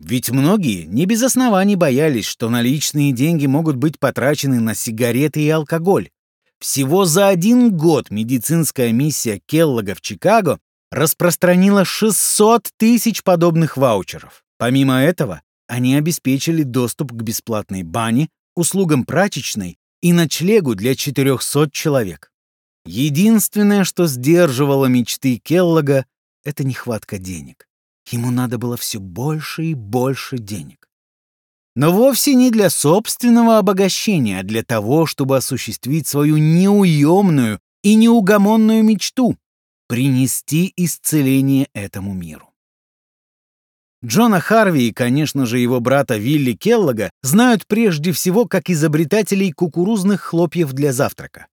Ведь 0.00 0.30
многие 0.30 0.84
не 0.84 1.04
без 1.04 1.22
оснований 1.22 1.76
боялись, 1.76 2.24
что 2.24 2.48
наличные 2.48 3.12
деньги 3.12 3.46
могут 3.46 3.76
быть 3.76 3.98
потрачены 3.98 4.58
на 4.58 4.74
сигареты 4.74 5.42
и 5.42 5.50
алкоголь. 5.50 6.08
Всего 6.58 7.04
за 7.04 7.28
один 7.28 7.76
год 7.76 8.10
медицинская 8.10 8.92
миссия 8.92 9.40
Келлога 9.46 9.94
в 9.94 10.00
Чикаго 10.00 10.58
распространила 10.90 11.84
600 11.84 12.70
тысяч 12.78 13.22
подобных 13.22 13.76
ваучеров. 13.76 14.42
Помимо 14.58 15.02
этого, 15.02 15.42
они 15.68 15.94
обеспечили 15.94 16.62
доступ 16.62 17.12
к 17.12 17.22
бесплатной 17.22 17.82
бане, 17.82 18.28
услугам 18.56 19.04
прачечной 19.04 19.78
и 20.00 20.12
ночлегу 20.14 20.74
для 20.74 20.94
400 20.94 21.70
человек. 21.72 22.32
Единственное, 22.86 23.84
что 23.84 24.06
сдерживало 24.06 24.86
мечты 24.86 25.36
Келлога, 25.36 26.06
это 26.42 26.64
нехватка 26.64 27.18
денег. 27.18 27.66
Ему 28.10 28.30
надо 28.30 28.58
было 28.58 28.76
все 28.76 28.98
больше 28.98 29.64
и 29.64 29.74
больше 29.74 30.38
денег. 30.38 30.88
Но 31.76 31.92
вовсе 31.92 32.34
не 32.34 32.50
для 32.50 32.68
собственного 32.68 33.58
обогащения, 33.58 34.40
а 34.40 34.42
для 34.42 34.64
того, 34.64 35.06
чтобы 35.06 35.36
осуществить 35.36 36.06
свою 36.06 36.36
неуемную 36.36 37.60
и 37.82 37.94
неугомонную 37.94 38.82
мечту— 38.82 39.36
принести 39.88 40.72
исцеление 40.76 41.68
этому 41.72 42.12
миру. 42.12 42.50
Джона 44.04 44.40
Харви 44.40 44.88
и, 44.88 44.92
конечно 44.92 45.46
же, 45.46 45.58
его 45.58 45.78
брата 45.78 46.16
Вилли 46.16 46.54
Келлога 46.54 47.10
знают 47.22 47.66
прежде 47.66 48.12
всего 48.12 48.46
как 48.46 48.70
изобретателей 48.70 49.52
кукурузных 49.52 50.22
хлопьев 50.22 50.72
для 50.72 50.92
завтрака. 50.92 51.46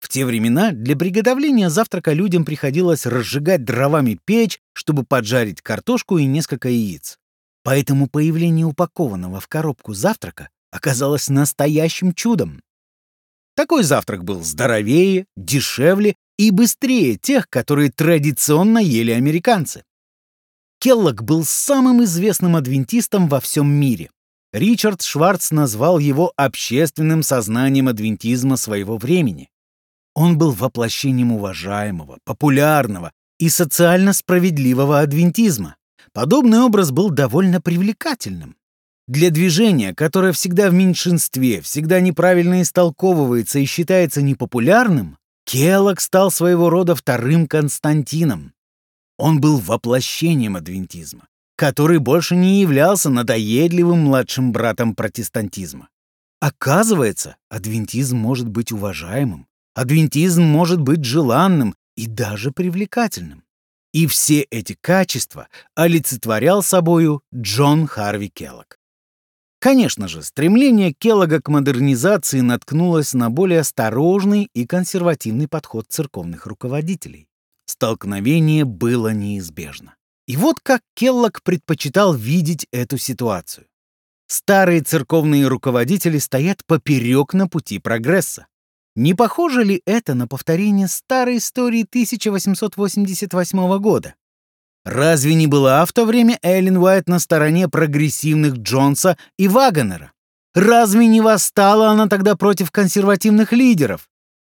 В 0.00 0.08
те 0.08 0.24
времена 0.24 0.72
для 0.72 0.96
приготовления 0.96 1.70
завтрака 1.70 2.12
людям 2.12 2.44
приходилось 2.44 3.06
разжигать 3.06 3.64
дровами 3.64 4.18
печь, 4.24 4.60
чтобы 4.72 5.04
поджарить 5.04 5.60
картошку 5.60 6.18
и 6.18 6.24
несколько 6.24 6.68
яиц. 6.70 7.18
Поэтому 7.62 8.08
появление 8.08 8.66
упакованного 8.66 9.40
в 9.40 9.46
коробку 9.46 9.92
завтрака 9.92 10.48
оказалось 10.70 11.28
настоящим 11.28 12.14
чудом. 12.14 12.62
Такой 13.54 13.82
завтрак 13.82 14.24
был 14.24 14.42
здоровее, 14.42 15.26
дешевле 15.36 16.16
и 16.38 16.50
быстрее 16.50 17.16
тех, 17.16 17.50
которые 17.50 17.90
традиционно 17.90 18.78
ели 18.78 19.10
американцы. 19.10 19.84
Келлог 20.78 21.22
был 21.22 21.44
самым 21.44 22.02
известным 22.04 22.56
адвентистом 22.56 23.28
во 23.28 23.38
всем 23.40 23.70
мире. 23.70 24.10
Ричард 24.54 25.02
Шварц 25.02 25.50
назвал 25.50 25.98
его 25.98 26.32
общественным 26.36 27.22
сознанием 27.22 27.86
адвентизма 27.86 28.56
своего 28.56 28.96
времени. 28.96 29.50
Он 30.14 30.38
был 30.38 30.52
воплощением 30.52 31.32
уважаемого, 31.32 32.18
популярного 32.24 33.12
и 33.38 33.48
социально 33.48 34.12
справедливого 34.12 35.00
адвентизма. 35.00 35.76
Подобный 36.12 36.60
образ 36.60 36.90
был 36.90 37.10
довольно 37.10 37.60
привлекательным. 37.60 38.56
Для 39.06 39.30
движения, 39.30 39.94
которое 39.94 40.32
всегда 40.32 40.70
в 40.70 40.72
меньшинстве, 40.72 41.60
всегда 41.60 42.00
неправильно 42.00 42.62
истолковывается 42.62 43.58
и 43.58 43.64
считается 43.64 44.22
непопулярным, 44.22 45.18
Келлог 45.44 46.00
стал 46.00 46.30
своего 46.30 46.70
рода 46.70 46.94
вторым 46.94 47.48
Константином. 47.48 48.52
Он 49.18 49.40
был 49.40 49.58
воплощением 49.58 50.56
адвентизма, 50.56 51.26
который 51.56 51.98
больше 51.98 52.36
не 52.36 52.60
являлся 52.60 53.10
надоедливым 53.10 54.00
младшим 54.04 54.52
братом 54.52 54.94
протестантизма. 54.94 55.88
Оказывается, 56.40 57.36
адвентизм 57.48 58.16
может 58.16 58.48
быть 58.48 58.72
уважаемым, 58.72 59.46
Адвентизм 59.74 60.42
может 60.42 60.80
быть 60.80 61.04
желанным 61.04 61.74
и 61.96 62.06
даже 62.06 62.50
привлекательным. 62.50 63.44
И 63.92 64.06
все 64.06 64.42
эти 64.50 64.76
качества 64.80 65.48
олицетворял 65.74 66.62
собою 66.62 67.22
Джон 67.34 67.86
Харви 67.86 68.28
Келлог. 68.28 68.76
Конечно 69.60 70.08
же, 70.08 70.22
стремление 70.22 70.92
Келлога 70.92 71.42
к 71.42 71.48
модернизации 71.48 72.40
наткнулось 72.40 73.12
на 73.12 73.30
более 73.30 73.60
осторожный 73.60 74.48
и 74.54 74.66
консервативный 74.66 75.48
подход 75.48 75.86
церковных 75.88 76.46
руководителей. 76.46 77.28
Столкновение 77.66 78.64
было 78.64 79.12
неизбежно. 79.12 79.96
И 80.26 80.36
вот 80.36 80.60
как 80.62 80.80
Келлог 80.94 81.42
предпочитал 81.42 82.14
видеть 82.14 82.66
эту 82.72 82.96
ситуацию. 82.96 83.66
Старые 84.28 84.80
церковные 84.80 85.46
руководители 85.48 86.18
стоят 86.18 86.64
поперек 86.64 87.34
на 87.34 87.48
пути 87.48 87.78
прогресса. 87.78 88.46
Не 89.00 89.14
похоже 89.14 89.64
ли 89.64 89.80
это 89.86 90.12
на 90.12 90.28
повторение 90.28 90.86
старой 90.86 91.38
истории 91.38 91.84
1888 91.84 93.78
года? 93.78 94.14
Разве 94.84 95.32
не 95.32 95.46
была 95.46 95.86
в 95.86 95.92
то 95.94 96.04
время 96.04 96.38
Эллен 96.42 96.76
Уайт 96.76 97.08
на 97.08 97.18
стороне 97.18 97.66
прогрессивных 97.66 98.56
Джонса 98.56 99.16
и 99.38 99.48
Вагонера? 99.48 100.12
Разве 100.54 101.06
не 101.06 101.22
восстала 101.22 101.88
она 101.88 102.08
тогда 102.08 102.36
против 102.36 102.70
консервативных 102.70 103.54
лидеров? 103.54 104.06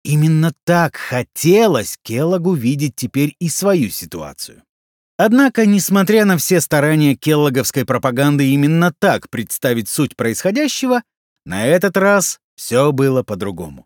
Именно 0.05 0.55
так 0.65 0.97
хотелось 0.97 1.99
Келлогу 2.03 2.55
видеть 2.55 2.97
теперь 2.97 3.37
и 3.41 3.51
свою 3.51 3.91
ситуацию. 3.91 4.63
Однако, 5.19 5.67
несмотря 5.67 6.25
на 6.25 6.39
все 6.39 6.63
старания 6.63 7.15
келлоговской 7.15 7.85
пропаганды 7.85 8.55
именно 8.55 8.91
так 9.01 9.29
представить 9.29 9.91
суть 9.91 10.17
происходящего, 10.17 11.03
на 11.45 11.67
этот 11.67 11.99
раз 11.99 12.41
все 12.57 12.91
было 12.91 13.23
по-другому. 13.23 13.85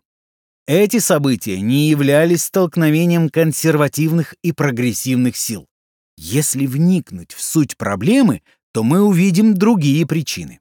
Эти 0.67 0.97
события 0.97 1.59
не 1.61 1.89
являлись 1.89 2.45
столкновением 2.45 3.29
консервативных 3.29 4.33
и 4.41 4.51
прогрессивных 4.51 5.37
сил. 5.37 5.67
Если 6.17 6.65
вникнуть 6.65 7.33
в 7.33 7.41
суть 7.41 7.77
проблемы, 7.77 8.41
то 8.73 8.83
мы 8.83 9.01
увидим 9.01 9.53
другие 9.53 10.07
причины. 10.07 10.59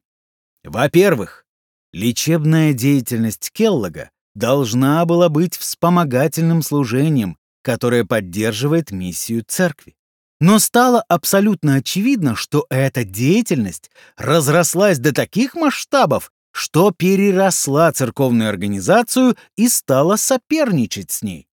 Во-первых, 0.63 1.47
лечебная 1.93 2.75
деятельность 2.75 3.51
Келлога 3.53 4.11
должна 4.35 5.05
была 5.07 5.29
быть 5.29 5.57
вспомогательным 5.57 6.63
служением, 6.63 7.39
которое 7.63 8.05
поддерживает 8.05 8.91
миссию 8.91 9.43
церкви. 9.47 9.95
Но 10.41 10.59
стало 10.59 11.03
абсолютно 11.09 11.77
очевидно, 11.77 12.37
что 12.37 12.67
эта 12.69 13.05
деятельность 13.05 13.91
разрослась 14.17 14.99
до 14.99 15.15
таких 15.15 15.55
масштабов, 15.55 16.31
что 16.55 16.93
переросла 16.93 17.91
церковную 17.91 18.49
организацию 18.49 19.37
и 19.57 19.69
стала 19.69 20.15
соперничать 20.15 21.11
с 21.11 21.23
ней. 21.23 21.49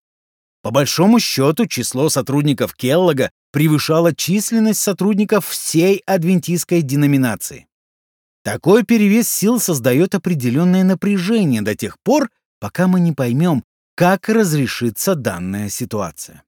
По 0.62 0.70
большому 0.70 1.18
счету, 1.18 1.66
число 1.66 2.08
сотрудников 2.08 2.74
Келлога 2.74 3.32
превышало 3.50 4.14
численность 4.14 4.80
сотрудников 4.80 5.48
всей 5.48 6.02
адвентистской 6.06 6.82
деноминации. 6.82 7.66
Такой 8.44 8.84
перевес 8.84 9.28
сил 9.28 9.58
создает 9.58 10.14
определенное 10.14 10.84
напряжение 10.84 11.62
до 11.62 11.74
тех 11.74 11.98
пор, 12.04 12.30
пока 12.60 12.86
мы 12.86 13.00
не 13.00 13.10
поймем, 13.10 13.64
как 13.96 14.28
разрешится 14.28 15.16
данная 15.16 15.68
ситуация. 15.68 16.44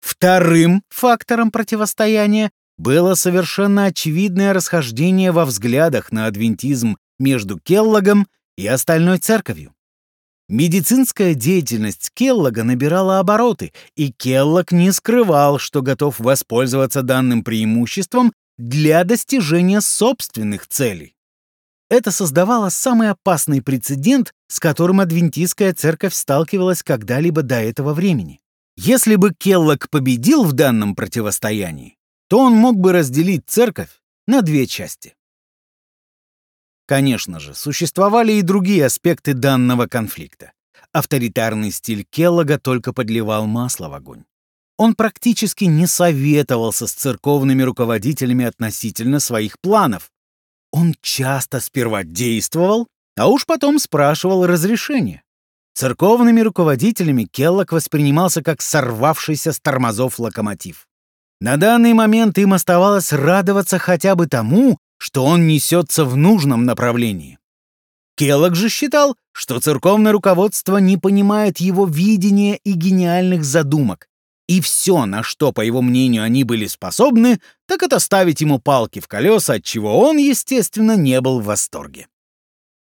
Вторым 0.00 0.82
фактором 0.88 1.50
противостояния 1.50 2.50
было 2.78 3.14
совершенно 3.14 3.84
очевидное 3.84 4.54
расхождение 4.54 5.32
во 5.32 5.44
взглядах 5.44 6.12
на 6.12 6.24
адвентизм 6.24 6.96
между 7.20 7.60
Келлогом 7.60 8.26
и 8.56 8.66
остальной 8.66 9.18
церковью. 9.18 9.72
Медицинская 10.48 11.34
деятельность 11.34 12.10
Келлога 12.12 12.64
набирала 12.64 13.20
обороты, 13.20 13.72
и 13.94 14.10
Келлог 14.10 14.72
не 14.72 14.90
скрывал, 14.90 15.60
что 15.60 15.80
готов 15.80 16.18
воспользоваться 16.18 17.02
данным 17.02 17.44
преимуществом 17.44 18.32
для 18.58 19.04
достижения 19.04 19.80
собственных 19.80 20.66
целей. 20.66 21.14
Это 21.88 22.10
создавало 22.10 22.68
самый 22.68 23.10
опасный 23.10 23.62
прецедент, 23.62 24.32
с 24.48 24.58
которым 24.58 24.98
адвентистская 24.98 25.72
церковь 25.72 26.14
сталкивалась 26.14 26.82
когда-либо 26.82 27.42
до 27.42 27.56
этого 27.56 27.94
времени. 27.94 28.40
Если 28.76 29.14
бы 29.14 29.32
Келлог 29.32 29.88
победил 29.88 30.42
в 30.42 30.52
данном 30.52 30.96
противостоянии, 30.96 31.96
то 32.28 32.40
он 32.40 32.54
мог 32.54 32.76
бы 32.76 32.92
разделить 32.92 33.42
церковь 33.46 33.90
на 34.26 34.42
две 34.42 34.66
части. 34.66 35.14
Конечно 36.90 37.38
же, 37.38 37.54
существовали 37.54 38.32
и 38.32 38.42
другие 38.42 38.86
аспекты 38.86 39.32
данного 39.32 39.86
конфликта. 39.86 40.50
Авторитарный 40.90 41.70
стиль 41.70 42.02
Келлога 42.02 42.58
только 42.58 42.92
подливал 42.92 43.46
масло 43.46 43.88
в 43.88 43.94
огонь. 43.94 44.24
Он 44.76 44.96
практически 44.96 45.66
не 45.66 45.86
советовался 45.86 46.88
с 46.88 46.92
церковными 46.92 47.62
руководителями 47.62 48.44
относительно 48.44 49.20
своих 49.20 49.60
планов. 49.60 50.10
Он 50.72 50.96
часто 51.00 51.60
сперва 51.60 52.02
действовал, 52.02 52.88
а 53.16 53.28
уж 53.28 53.46
потом 53.46 53.78
спрашивал 53.78 54.44
разрешения. 54.44 55.22
Церковными 55.74 56.40
руководителями 56.40 57.22
Келлог 57.22 57.70
воспринимался 57.70 58.42
как 58.42 58.60
сорвавшийся 58.60 59.52
с 59.52 59.60
тормозов 59.60 60.18
локомотив. 60.18 60.88
На 61.40 61.56
данный 61.56 61.92
момент 61.92 62.36
им 62.38 62.52
оставалось 62.52 63.12
радоваться 63.12 63.78
хотя 63.78 64.16
бы 64.16 64.26
тому, 64.26 64.76
что 65.00 65.24
он 65.24 65.46
несется 65.46 66.04
в 66.04 66.14
нужном 66.16 66.66
направлении. 66.66 67.38
Келлог 68.16 68.54
же 68.54 68.68
считал, 68.68 69.16
что 69.32 69.58
церковное 69.58 70.12
руководство 70.12 70.76
не 70.76 70.98
понимает 70.98 71.58
его 71.58 71.86
видения 71.86 72.56
и 72.64 72.72
гениальных 72.72 73.42
задумок, 73.42 74.08
и 74.46 74.60
все, 74.60 75.06
на 75.06 75.22
что, 75.22 75.52
по 75.52 75.62
его 75.62 75.80
мнению, 75.80 76.22
они 76.22 76.44
были 76.44 76.66
способны, 76.66 77.40
так 77.66 77.82
это 77.82 77.98
ставить 77.98 78.42
ему 78.42 78.58
палки 78.58 79.00
в 79.00 79.08
колеса, 79.08 79.54
от 79.54 79.64
чего 79.64 79.98
он, 79.98 80.18
естественно, 80.18 80.96
не 80.96 81.20
был 81.22 81.40
в 81.40 81.44
восторге. 81.44 82.08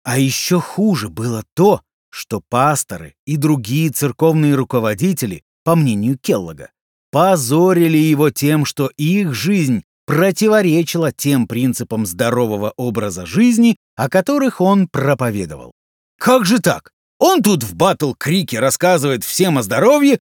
А 0.03 0.19
еще 0.19 0.61
хуже 0.61 1.09
было 1.09 1.45
то, 1.55 1.83
что 2.11 2.43
пасторы 2.49 3.15
и 3.25 3.37
другие 3.37 3.91
церковные 3.91 4.57
руководители, 4.57 5.45
по 5.63 5.77
мнению 5.77 6.19
Келлога, 6.19 6.73
позорили 7.13 7.99
его 7.99 8.31
тем, 8.31 8.65
что 8.65 8.91
их 8.97 9.35
жизнь 9.35 9.85
противоречила 10.07 11.13
тем 11.13 11.47
принципам 11.47 12.07
здорового 12.07 12.73
образа 12.77 13.27
жизни, 13.27 13.77
о 13.97 14.09
которых 14.09 14.61
он 14.61 14.89
проповедовал. 14.89 15.73
Как 16.19 16.45
же 16.45 16.61
так? 16.61 16.91
Он 17.19 17.43
тут 17.43 17.63
в 17.63 17.75
батл-крике 17.75 18.59
рассказывает 18.59 19.25
всем 19.25 19.59
о 19.59 19.63
здоровье, 19.63 20.19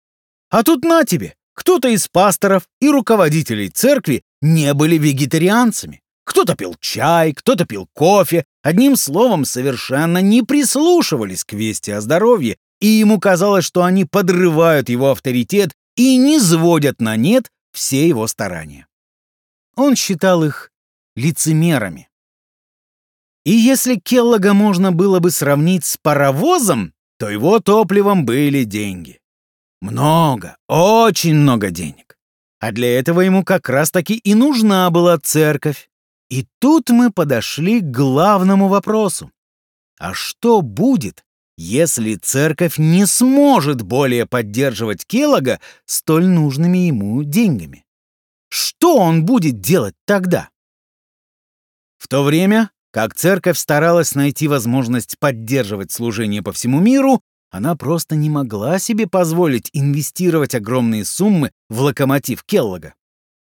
а 0.50 0.64
тут 0.64 0.84
на 0.84 1.04
тебе, 1.04 1.36
кто-то 1.54 1.90
из 1.90 2.08
пасторов 2.08 2.64
и 2.82 2.90
руководителей 2.90 3.70
церкви 3.70 4.24
не 4.42 4.74
были 4.74 4.98
вегетарианцами. 4.98 6.02
Кто-то 6.24 6.56
пил 6.56 6.76
чай, 6.80 7.34
кто-то 7.34 7.66
пил 7.66 7.88
кофе, 7.94 8.46
одним 8.62 8.96
словом, 8.96 9.46
совершенно 9.46 10.18
не 10.20 10.44
прислушивались 10.44 11.44
к 11.44 11.54
вести 11.54 11.92
о 11.92 12.02
здоровье, 12.02 12.58
и 12.80 12.88
ему 12.88 13.20
казалось, 13.20 13.66
что 13.66 13.84
они 13.84 14.06
подрывают 14.06 14.90
его 14.90 15.12
авторитет 15.12 15.72
и 15.96 16.18
не 16.18 16.40
сводят 16.40 17.00
на 17.02 17.16
нет 17.16 17.50
все 17.72 18.08
его 18.08 18.28
старания. 18.28 18.88
Он 19.78 19.96
считал 19.96 20.44
их 20.44 20.72
лицемерами. 21.16 22.10
И 23.46 23.52
если 23.52 23.96
Келлога 23.96 24.54
можно 24.54 24.92
было 24.92 25.20
бы 25.20 25.32
сравнить 25.32 25.86
с 25.86 25.98
паровозом, 25.98 26.94
то 27.20 27.30
его 27.30 27.60
топливом 27.60 28.26
были 28.26 28.64
деньги. 28.64 29.22
Много, 29.80 30.58
очень 30.68 31.36
много 31.36 31.70
денег. 31.70 32.18
А 32.60 32.72
для 32.72 33.00
этого 33.00 33.22
ему 33.22 33.44
как 33.44 33.70
раз-таки 33.70 34.18
и 34.18 34.34
нужна 34.34 34.90
была 34.90 35.20
церковь. 35.20 35.90
И 36.30 36.48
тут 36.60 36.90
мы 36.90 37.12
подошли 37.12 37.80
к 37.80 37.86
главному 37.86 38.68
вопросу. 38.68 39.32
А 40.00 40.14
что 40.16 40.62
будет, 40.62 41.24
если 41.56 42.16
церковь 42.16 42.80
не 42.80 43.06
сможет 43.06 43.84
более 43.84 44.26
поддерживать 44.26 45.06
Келлога 45.06 45.60
столь 45.86 46.26
нужными 46.26 46.80
ему 46.80 47.24
деньгами? 47.24 47.87
Что 48.50 48.98
он 48.98 49.26
будет 49.26 49.60
делать 49.60 49.96
тогда? 50.06 50.50
В 51.98 52.08
то 52.08 52.24
время, 52.24 52.72
как 52.92 53.16
церковь 53.16 53.58
старалась 53.58 54.16
найти 54.16 54.48
возможность 54.48 55.18
поддерживать 55.20 55.92
служение 55.92 56.42
по 56.42 56.52
всему 56.52 56.80
миру, 56.80 57.22
она 57.50 57.76
просто 57.76 58.16
не 58.16 58.30
могла 58.30 58.78
себе 58.80 59.08
позволить 59.08 59.70
инвестировать 59.74 60.54
огромные 60.54 61.06
суммы 61.06 61.52
в 61.70 61.82
локомотив 61.82 62.44
Келлога. 62.44 62.94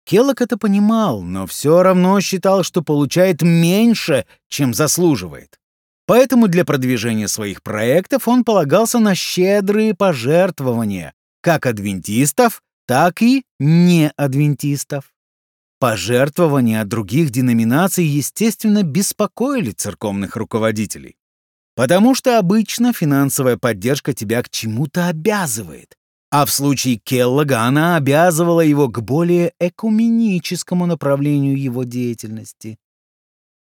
Келлог 0.04 0.40
это 0.40 0.56
понимал, 0.56 1.22
но 1.22 1.46
все 1.46 1.82
равно 1.82 2.20
считал, 2.20 2.64
что 2.64 2.82
получает 2.82 3.42
меньше, 3.42 4.26
чем 4.48 4.74
заслуживает. 4.74 5.58
Поэтому 6.06 6.48
для 6.48 6.64
продвижения 6.64 7.28
своих 7.28 7.62
проектов 7.62 8.26
он 8.26 8.42
полагался 8.42 8.98
на 8.98 9.14
щедрые 9.14 9.94
пожертвования 9.94 11.12
как 11.42 11.66
адвентистов, 11.66 12.62
так 12.90 13.22
и 13.22 13.44
неадвентистов. 13.61 15.12
Пожертвования 15.79 16.81
от 16.81 16.88
других 16.88 17.31
деноминаций, 17.31 18.05
естественно, 18.05 18.83
беспокоили 18.83 19.70
церковных 19.70 20.35
руководителей. 20.35 21.14
Потому 21.76 22.16
что 22.16 22.37
обычно 22.37 22.92
финансовая 22.92 23.57
поддержка 23.57 24.12
тебя 24.12 24.42
к 24.42 24.50
чему-то 24.50 25.07
обязывает. 25.07 25.94
А 26.33 26.44
в 26.44 26.50
случае 26.50 26.96
Келлога 26.96 27.61
она 27.61 27.94
обязывала 27.94 28.61
его 28.61 28.88
к 28.88 29.00
более 29.00 29.53
экуменическому 29.61 30.87
направлению 30.87 31.57
его 31.57 31.85
деятельности. 31.85 32.76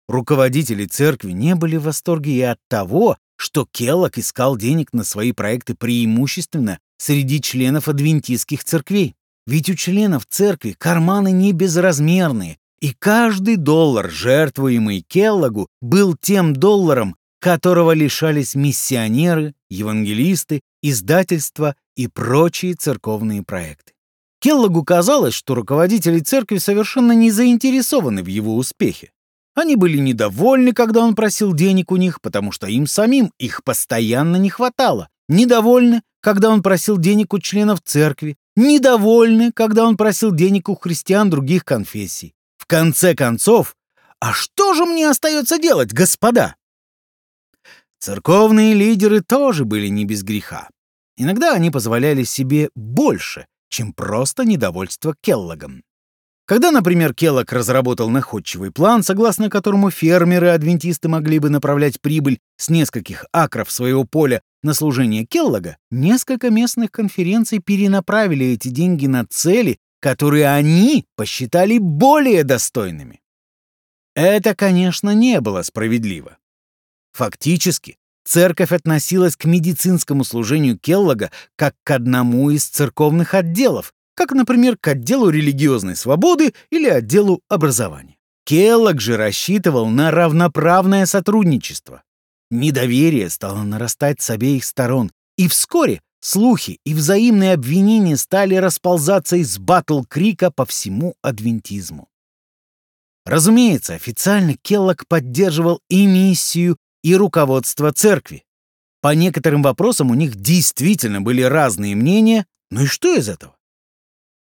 Руководители 0.08 0.86
церкви 0.86 1.32
не 1.32 1.54
были 1.54 1.78
в 1.78 1.84
восторге 1.84 2.32
и 2.32 2.42
от 2.42 2.58
того, 2.68 3.18
что 3.36 3.68
Келлог 3.72 4.18
искал 4.18 4.58
денег 4.58 4.94
на 4.94 5.04
свои 5.04 5.32
проекты 5.32 5.76
преимущественно 5.76 6.80
среди 7.02 7.42
членов 7.42 7.88
адвентистских 7.88 8.64
церквей. 8.64 9.16
Ведь 9.48 9.70
у 9.72 9.76
членов 9.76 10.28
церкви 10.30 10.76
карманы 10.78 11.32
не 11.32 11.52
безразмерные, 11.52 12.58
и 12.80 12.94
каждый 12.94 13.56
доллар, 13.56 14.12
жертвуемый 14.12 15.04
Келлогу, 15.08 15.68
был 15.82 16.16
тем 16.16 16.54
долларом, 16.54 17.16
которого 17.40 17.92
лишались 17.94 18.54
миссионеры, 18.54 19.56
евангелисты, 19.70 20.62
издательства 20.84 21.76
и 21.96 22.08
прочие 22.08 22.76
церковные 22.76 23.42
проекты. 23.42 23.94
Келлогу 24.40 24.84
казалось, 24.84 25.34
что 25.34 25.56
руководители 25.56 26.20
церкви 26.20 26.60
совершенно 26.60 27.14
не 27.14 27.32
заинтересованы 27.32 28.22
в 28.22 28.28
его 28.28 28.56
успехе. 28.56 29.12
Они 29.56 29.76
были 29.76 29.98
недовольны, 29.98 30.72
когда 30.72 31.02
он 31.02 31.16
просил 31.16 31.54
денег 31.54 31.92
у 31.92 31.96
них, 31.96 32.22
потому 32.22 32.52
что 32.52 32.68
им 32.68 32.86
самим 32.86 33.32
их 33.40 33.64
постоянно 33.64 34.38
не 34.38 34.52
хватало. 34.52 35.10
Недовольны, 35.32 36.02
когда 36.20 36.50
он 36.50 36.62
просил 36.62 36.98
денег 36.98 37.34
у 37.34 37.40
членов 37.40 37.80
церкви. 37.82 38.36
Недовольны, 38.58 39.54
когда 39.54 39.86
он 39.86 39.96
просил 39.96 40.34
денег 40.34 40.68
у 40.68 40.76
христиан 40.76 41.30
других 41.30 41.64
конфессий. 41.64 42.34
В 42.58 42.66
конце 42.66 43.16
концов, 43.16 43.78
а 44.20 44.34
что 44.34 44.74
же 44.74 44.86
мне 44.86 45.10
остается 45.10 45.58
делать, 45.58 45.94
господа? 45.94 46.56
Церковные 47.98 48.74
лидеры 48.74 49.22
тоже 49.22 49.64
были 49.64 49.88
не 49.88 50.04
без 50.04 50.24
греха. 50.24 50.68
Иногда 51.16 51.54
они 51.54 51.72
позволяли 51.72 52.24
себе 52.24 52.70
больше, 52.76 53.48
чем 53.70 53.94
просто 53.94 54.44
недовольство 54.44 55.16
Келлогом. 55.22 55.84
Когда, 56.46 56.72
например, 56.72 57.14
Келлог 57.14 57.54
разработал 57.54 58.10
находчивый 58.10 58.72
план, 58.72 59.02
согласно 59.02 59.50
которому 59.50 59.92
фермеры-адвентисты 59.92 61.08
могли 61.08 61.40
бы 61.40 61.50
направлять 61.50 62.02
прибыль 62.02 62.40
с 62.58 62.68
нескольких 62.68 63.24
акров 63.32 63.72
своего 63.72 64.04
поля 64.04 64.42
на 64.64 64.74
служение 64.74 65.26
Келлога, 65.26 65.78
несколько 65.90 66.50
местных 66.50 66.92
конференций 66.92 67.60
перенаправили 67.60 68.48
эти 68.48 68.70
деньги 68.70 69.08
на 69.08 69.26
цели, 69.26 69.78
которые 70.00 70.50
они 70.50 71.06
посчитали 71.16 71.78
более 71.78 72.44
достойными. 72.44 73.22
Это, 74.16 74.56
конечно, 74.56 75.12
не 75.12 75.40
было 75.40 75.62
справедливо. 75.62 76.38
Фактически, 77.14 77.98
церковь 78.26 78.72
относилась 78.72 79.36
к 79.36 79.46
медицинскому 79.46 80.24
служению 80.24 80.78
Келлога 80.78 81.32
как 81.56 81.76
к 81.84 81.92
одному 81.92 82.50
из 82.50 82.66
церковных 82.66 83.34
отделов, 83.34 83.94
как, 84.16 84.32
например, 84.32 84.78
к 84.78 84.88
отделу 84.88 85.30
религиозной 85.30 85.96
свободы 85.96 86.54
или 86.70 86.88
отделу 86.88 87.42
образования. 87.48 88.18
Келлог 88.46 89.00
же 89.00 89.18
рассчитывал 89.18 89.88
на 89.88 90.12
равноправное 90.12 91.06
сотрудничество. 91.06 92.04
Недоверие 92.52 93.30
стало 93.30 93.64
нарастать 93.64 94.22
с 94.22 94.30
обеих 94.30 94.66
сторон, 94.66 95.10
и 95.38 95.48
вскоре 95.48 96.02
слухи 96.20 96.80
и 96.86 96.94
взаимные 96.94 97.54
обвинения 97.54 98.18
стали 98.18 98.56
расползаться 98.56 99.38
из 99.38 99.58
батл-крика 99.58 100.52
по 100.52 100.66
всему 100.66 101.16
адвентизму. 101.22 102.10
Разумеется, 103.26 103.94
официально 103.94 104.56
Келлог 104.62 105.08
поддерживал 105.08 105.80
и 105.90 106.06
миссию, 106.06 106.78
и 107.04 107.16
руководство 107.16 107.94
церкви. 107.94 108.44
По 109.00 109.16
некоторым 109.16 109.64
вопросам 109.64 110.12
у 110.12 110.14
них 110.14 110.36
действительно 110.36 111.22
были 111.22 111.42
разные 111.42 111.96
мнения, 111.96 112.46
ну 112.70 112.84
и 112.84 112.86
что 112.86 113.16
из 113.16 113.30
этого? 113.30 113.56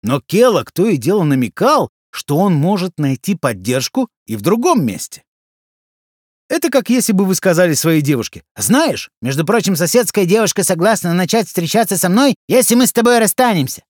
Но 0.05 0.21
Келлог 0.21 0.71
то 0.71 0.87
и 0.87 0.97
дело 0.97 1.25
намекал, 1.25 1.91
что 2.11 2.37
он 2.37 2.55
может 2.55 2.97
найти 2.99 3.35
поддержку 3.35 4.09
и 4.25 4.37
в 4.37 4.43
другом 4.43 4.87
месте. 4.87 5.25
Это 6.49 6.71
как 6.71 6.89
если 6.89 7.13
бы 7.13 7.25
вы 7.25 7.35
сказали 7.35 7.75
своей 7.75 8.01
девушке, 8.01 8.43
«Знаешь, 8.57 9.11
между 9.21 9.45
прочим, 9.45 9.77
соседская 9.77 10.25
девушка 10.25 10.65
согласна 10.65 11.13
начать 11.13 11.47
встречаться 11.47 11.99
со 11.99 12.09
мной, 12.09 12.35
если 12.49 12.75
мы 12.75 12.87
с 12.87 12.93
тобой 12.93 13.19
расстанемся». 13.19 13.83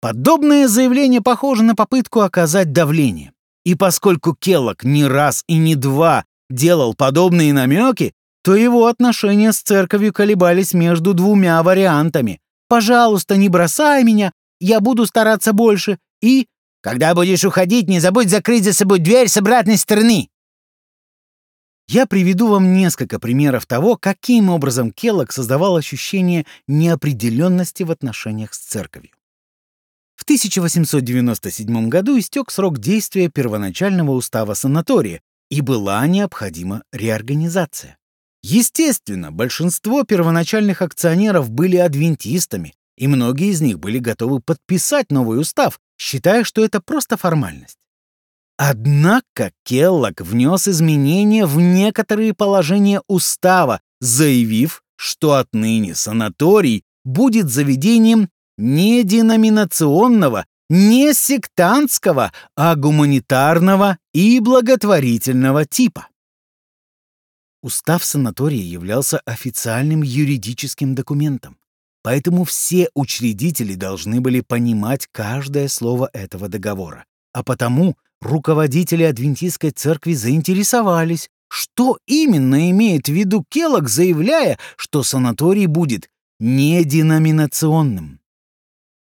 Подобное 0.00 0.68
заявление 0.68 1.20
похоже 1.20 1.62
на 1.62 1.74
попытку 1.74 2.20
оказать 2.20 2.72
давление. 2.72 3.32
И 3.64 3.74
поскольку 3.74 4.34
Келлок 4.34 4.84
не 4.84 5.04
раз 5.04 5.44
и 5.48 5.56
не 5.56 5.74
два 5.74 6.24
делал 6.48 6.94
подобные 6.94 7.52
намеки, 7.52 8.12
то 8.42 8.54
его 8.54 8.86
отношения 8.86 9.52
с 9.52 9.60
церковью 9.60 10.12
колебались 10.12 10.72
между 10.72 11.14
двумя 11.14 11.62
вариантами. 11.62 12.40
«Пожалуйста, 12.68 13.36
не 13.36 13.48
бросай 13.48 14.04
меня, 14.04 14.32
я 14.60 14.80
буду 14.80 15.06
стараться 15.06 15.52
больше» 15.52 15.98
и 16.22 16.46
«Когда 16.80 17.14
будешь 17.14 17.44
уходить, 17.44 17.88
не 17.88 17.98
забудь 17.98 18.30
закрыть 18.30 18.64
за 18.64 18.72
собой 18.72 19.00
дверь 19.00 19.28
с 19.28 19.36
обратной 19.36 19.76
стороны». 19.76 20.28
Я 21.88 22.04
приведу 22.06 22.48
вам 22.48 22.74
несколько 22.74 23.18
примеров 23.18 23.64
того, 23.64 23.96
каким 23.96 24.50
образом 24.50 24.90
Келлог 24.90 25.32
создавал 25.32 25.76
ощущение 25.76 26.44
неопределенности 26.66 27.82
в 27.82 27.90
отношениях 27.90 28.52
с 28.52 28.58
церковью. 28.58 29.12
В 30.14 30.24
1897 30.24 31.88
году 31.88 32.18
истек 32.18 32.50
срок 32.50 32.78
действия 32.78 33.30
первоначального 33.30 34.10
устава 34.10 34.52
санатория, 34.52 35.22
и 35.50 35.62
была 35.62 36.06
необходима 36.06 36.82
реорганизация. 36.92 37.96
Естественно, 38.42 39.32
большинство 39.32 40.04
первоначальных 40.04 40.82
акционеров 40.82 41.48
были 41.48 41.78
адвентистами, 41.78 42.74
и 42.98 43.06
многие 43.06 43.50
из 43.50 43.62
них 43.62 43.78
были 43.78 43.98
готовы 43.98 44.40
подписать 44.40 45.10
новый 45.10 45.40
устав, 45.40 45.80
считая, 45.96 46.44
что 46.44 46.62
это 46.62 46.82
просто 46.82 47.16
формальность. 47.16 47.78
Однако 48.58 49.52
Келлок 49.62 50.20
внес 50.20 50.66
изменения 50.66 51.46
в 51.46 51.60
некоторые 51.60 52.34
положения 52.34 53.00
устава, 53.06 53.80
заявив, 54.00 54.82
что 54.96 55.34
отныне 55.34 55.94
санаторий 55.94 56.82
будет 57.04 57.48
заведением 57.50 58.28
не 58.56 59.04
деноминационного, 59.04 60.44
не 60.68 61.14
сектантского, 61.14 62.32
а 62.56 62.74
гуманитарного 62.74 63.96
и 64.12 64.40
благотворительного 64.40 65.64
типа. 65.64 66.08
Устав 67.62 68.04
санатория 68.04 68.62
являлся 68.62 69.20
официальным 69.20 70.02
юридическим 70.02 70.96
документом, 70.96 71.58
поэтому 72.02 72.42
все 72.42 72.88
учредители 72.94 73.74
должны 73.74 74.20
были 74.20 74.40
понимать 74.40 75.06
каждое 75.12 75.68
слово 75.68 76.10
этого 76.12 76.48
договора, 76.48 77.04
а 77.32 77.44
потому 77.44 77.96
руководители 78.20 79.02
Адвентистской 79.02 79.70
церкви 79.70 80.12
заинтересовались, 80.12 81.28
что 81.48 81.98
именно 82.06 82.70
имеет 82.70 83.08
в 83.08 83.12
виду 83.12 83.44
Келлог, 83.48 83.88
заявляя, 83.88 84.58
что 84.76 85.02
санаторий 85.02 85.66
будет 85.66 86.08
неденоминационным. 86.40 88.20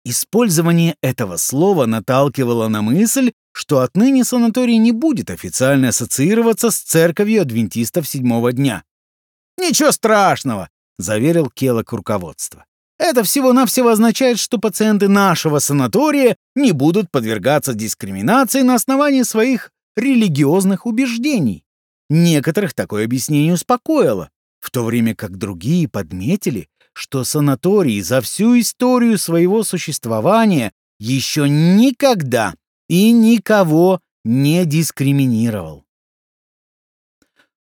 Использование 0.05 0.96
этого 1.01 1.37
слова 1.37 1.87
наталкивало 1.87 2.68
на 2.68 2.83
мысль, 2.83 3.33
что 3.53 3.81
отныне 3.81 4.25
санаторий 4.25 4.79
не 4.79 4.90
будет 4.90 5.31
официально 5.31 5.88
ассоциироваться 5.88 6.70
с 6.70 6.79
церковью 6.79 7.42
адвентистов 7.42 8.09
седьмого 8.09 8.53
дня. 8.53 8.83
«Ничего 9.59 9.92
страшного»,— 9.92 10.70
заверил 10.98 11.48
Келлог 11.51 11.92
руководство. 11.92 12.64
«Это 13.02 13.24
всего-навсего 13.24 13.88
означает, 13.88 14.38
что 14.38 14.58
пациенты 14.58 15.08
нашего 15.08 15.58
санатория 15.58 16.36
не 16.54 16.70
будут 16.70 17.10
подвергаться 17.10 17.74
дискриминации 17.74 18.62
на 18.62 18.76
основании 18.76 19.24
своих 19.24 19.72
религиозных 19.96 20.86
убеждений». 20.86 21.64
Некоторых 22.08 22.74
такое 22.74 23.04
объяснение 23.04 23.54
успокоило, 23.54 24.30
в 24.60 24.70
то 24.70 24.84
время 24.84 25.16
как 25.16 25.36
другие 25.36 25.88
подметили, 25.88 26.68
что 26.92 27.24
санаторий 27.24 28.00
за 28.02 28.20
всю 28.20 28.60
историю 28.60 29.18
своего 29.18 29.64
существования 29.64 30.70
еще 31.00 31.48
никогда 31.48 32.54
и 32.88 33.10
никого 33.10 33.98
не 34.24 34.64
дискриминировал. 34.64 35.84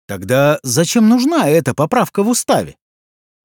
Тогда 0.08 0.58
зачем 0.64 1.08
нужна 1.08 1.48
эта 1.48 1.76
поправка 1.76 2.24
в 2.24 2.30
уставе? 2.30 2.79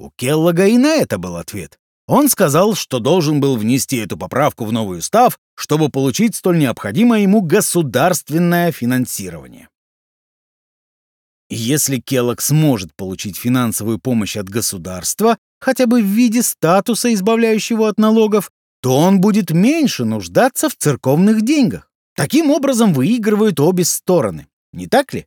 У 0.05 0.11
Келлога 0.17 0.67
и 0.67 0.77
на 0.77 0.97
это 0.97 1.17
был 1.17 1.39
ответ. 1.39 1.79
Он 2.07 2.29
сказал, 2.29 2.75
что 2.75 2.99
должен 2.99 3.41
был 3.41 3.57
внести 3.57 3.97
эту 3.97 4.19
поправку 4.19 4.67
в 4.67 4.73
новый 4.73 4.99
устав, 4.99 5.39
чтобы 5.55 5.89
получить 5.89 6.37
столь 6.37 6.59
необходимое 6.59 7.23
ему 7.23 7.41
государственное 7.41 8.71
финансирование. 8.71 9.71
Если 11.49 12.01
Келлог 12.01 12.43
сможет 12.43 12.95
получить 12.95 13.39
финансовую 13.39 13.99
помощь 13.99 14.37
от 14.37 14.47
государства, 14.47 15.39
хотя 15.59 15.87
бы 15.87 16.03
в 16.03 16.07
виде 16.07 16.43
статуса, 16.43 17.11
избавляющего 17.15 17.89
от 17.89 17.97
налогов, 17.97 18.51
то 18.83 18.99
он 18.99 19.23
будет 19.23 19.53
меньше 19.53 20.05
нуждаться 20.05 20.69
в 20.69 20.77
церковных 20.77 21.41
деньгах. 21.41 21.91
Таким 22.15 22.51
образом 22.51 22.93
выигрывают 22.93 23.59
обе 23.59 23.87
стороны, 23.87 24.49
не 24.71 24.87
так 24.87 25.15
ли? 25.15 25.27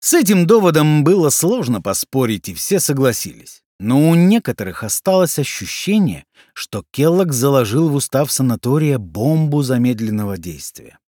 С 0.00 0.14
этим 0.14 0.46
доводом 0.46 1.04
было 1.04 1.30
сложно 1.30 1.82
поспорить, 1.82 2.48
и 2.48 2.54
все 2.54 2.80
согласились. 2.80 3.62
Но 3.78 4.08
у 4.08 4.14
некоторых 4.14 4.84
осталось 4.84 5.38
ощущение, 5.38 6.24
что 6.54 6.84
Келлог 6.92 7.32
заложил 7.32 7.88
в 7.90 7.94
устав 7.94 8.32
санатория 8.32 8.98
бомбу 8.98 9.62
замедленного 9.62 10.38
действия. 10.38 10.98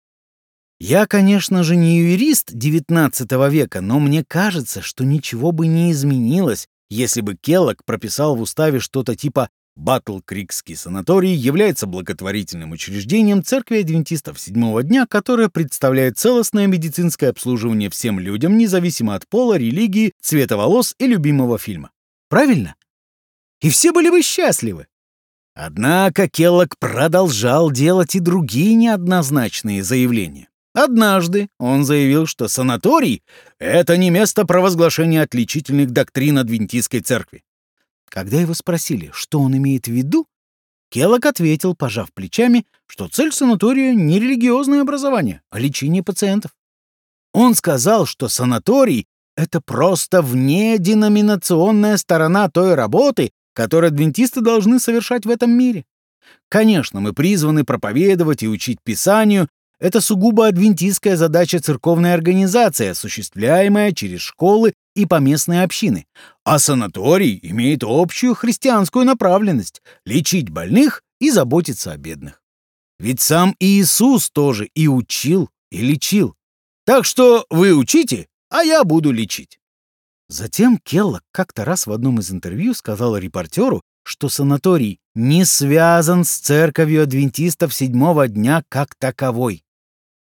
Я, 0.80 1.06
конечно 1.06 1.64
же, 1.64 1.76
не 1.76 1.98
юрист 1.98 2.52
XIX 2.52 3.50
века, 3.50 3.80
но 3.80 3.98
мне 3.98 4.24
кажется, 4.24 4.80
что 4.82 5.04
ничего 5.04 5.50
бы 5.50 5.66
не 5.66 5.90
изменилось, 5.90 6.68
если 6.90 7.20
бы 7.20 7.34
Келлог 7.34 7.84
прописал 7.84 8.36
в 8.36 8.40
уставе 8.40 8.78
что-то 8.78 9.16
типа 9.16 9.48
Батл-Крикский 9.78 10.74
санаторий 10.74 11.32
является 11.32 11.86
благотворительным 11.86 12.72
учреждением 12.72 13.44
церкви 13.44 13.80
адвентистов 13.80 14.40
седьмого 14.40 14.82
дня, 14.82 15.06
которое 15.06 15.48
представляет 15.48 16.18
целостное 16.18 16.66
медицинское 16.66 17.28
обслуживание 17.28 17.88
всем 17.88 18.18
людям, 18.18 18.58
независимо 18.58 19.14
от 19.14 19.28
пола, 19.28 19.54
религии, 19.54 20.12
цвета 20.20 20.56
волос 20.56 20.96
и 20.98 21.06
любимого 21.06 21.58
фильма. 21.58 21.92
Правильно? 22.28 22.74
И 23.62 23.70
все 23.70 23.92
были 23.92 24.10
бы 24.10 24.20
счастливы. 24.20 24.88
Однако 25.54 26.28
Келлог 26.28 26.76
продолжал 26.80 27.70
делать 27.70 28.16
и 28.16 28.20
другие 28.20 28.74
неоднозначные 28.74 29.84
заявления. 29.84 30.48
Однажды 30.74 31.48
он 31.58 31.84
заявил, 31.84 32.26
что 32.26 32.48
санаторий— 32.48 33.22
это 33.60 33.96
не 33.96 34.10
место 34.10 34.44
провозглашения 34.44 35.22
отличительных 35.22 35.92
доктрин 35.92 36.38
Адвентистской 36.38 37.00
церкви. 37.00 37.42
Когда 38.08 38.40
его 38.40 38.54
спросили, 38.54 39.10
что 39.12 39.40
он 39.40 39.56
имеет 39.56 39.86
в 39.86 39.92
виду, 39.92 40.26
Келлок 40.90 41.26
ответил, 41.26 41.74
пожав 41.74 42.12
плечами, 42.12 42.66
что 42.86 43.08
цель 43.08 43.32
санатория 43.32 43.94
не 43.94 44.18
религиозное 44.18 44.80
образование, 44.80 45.42
а 45.50 45.58
лечение 45.58 46.02
пациентов. 46.02 46.52
Он 47.34 47.54
сказал, 47.54 48.06
что 48.06 48.28
санаторий— 48.28 49.06
это 49.36 49.60
просто 49.60 50.22
внеденоминационная 50.22 51.98
сторона 51.98 52.48
той 52.48 52.74
работы, 52.74 53.30
которую 53.52 53.88
адвентисты 53.88 54.40
должны 54.40 54.80
совершать 54.80 55.26
в 55.26 55.30
этом 55.30 55.50
мире. 55.50 55.84
Конечно, 56.48 57.00
мы 57.00 57.12
призваны 57.12 57.64
проповедовать 57.64 58.42
и 58.42 58.48
учить 58.48 58.78
Писанию, 58.82 59.48
это 59.80 60.00
сугубо 60.00 60.48
адвентистская 60.48 61.16
задача 61.16 61.60
церковной 61.60 62.12
организации, 62.12 62.88
осуществляемая 62.88 63.92
через 63.92 64.20
школы 64.20 64.74
и 64.94 65.06
поместные 65.06 65.62
общины. 65.62 66.06
А 66.44 66.58
санаторий 66.58 67.38
имеет 67.42 67.82
общую 67.84 68.34
христианскую 68.34 69.04
направленность— 69.04 69.82
лечить 70.04 70.50
больных 70.50 71.02
и 71.20 71.30
заботиться 71.30 71.92
о 71.92 71.96
бедных. 71.96 72.42
Ведь 72.98 73.20
сам 73.20 73.54
Иисус 73.60 74.30
тоже 74.30 74.66
и 74.74 74.88
учил, 74.88 75.50
и 75.70 75.78
лечил. 75.78 76.34
Так 76.84 77.04
что 77.04 77.46
вы 77.50 77.74
учите, 77.74 78.26
а 78.50 78.62
я 78.62 78.82
буду 78.82 79.10
лечить. 79.10 79.60
Затем 80.28 80.78
Келлок 80.78 81.22
как-то 81.32 81.64
раз 81.64 81.86
в 81.86 81.92
одном 81.92 82.18
из 82.20 82.30
интервью 82.30 82.74
сказал 82.74 83.16
репортеру, 83.16 83.82
что 84.02 84.28
санаторий 84.28 85.00
не 85.14 85.44
связан 85.44 86.24
с 86.24 86.30
церковью 86.30 87.02
адвентистов 87.02 87.74
седьмого 87.74 88.26
дня 88.26 88.62
как 88.68 88.94
таковой. 88.94 89.64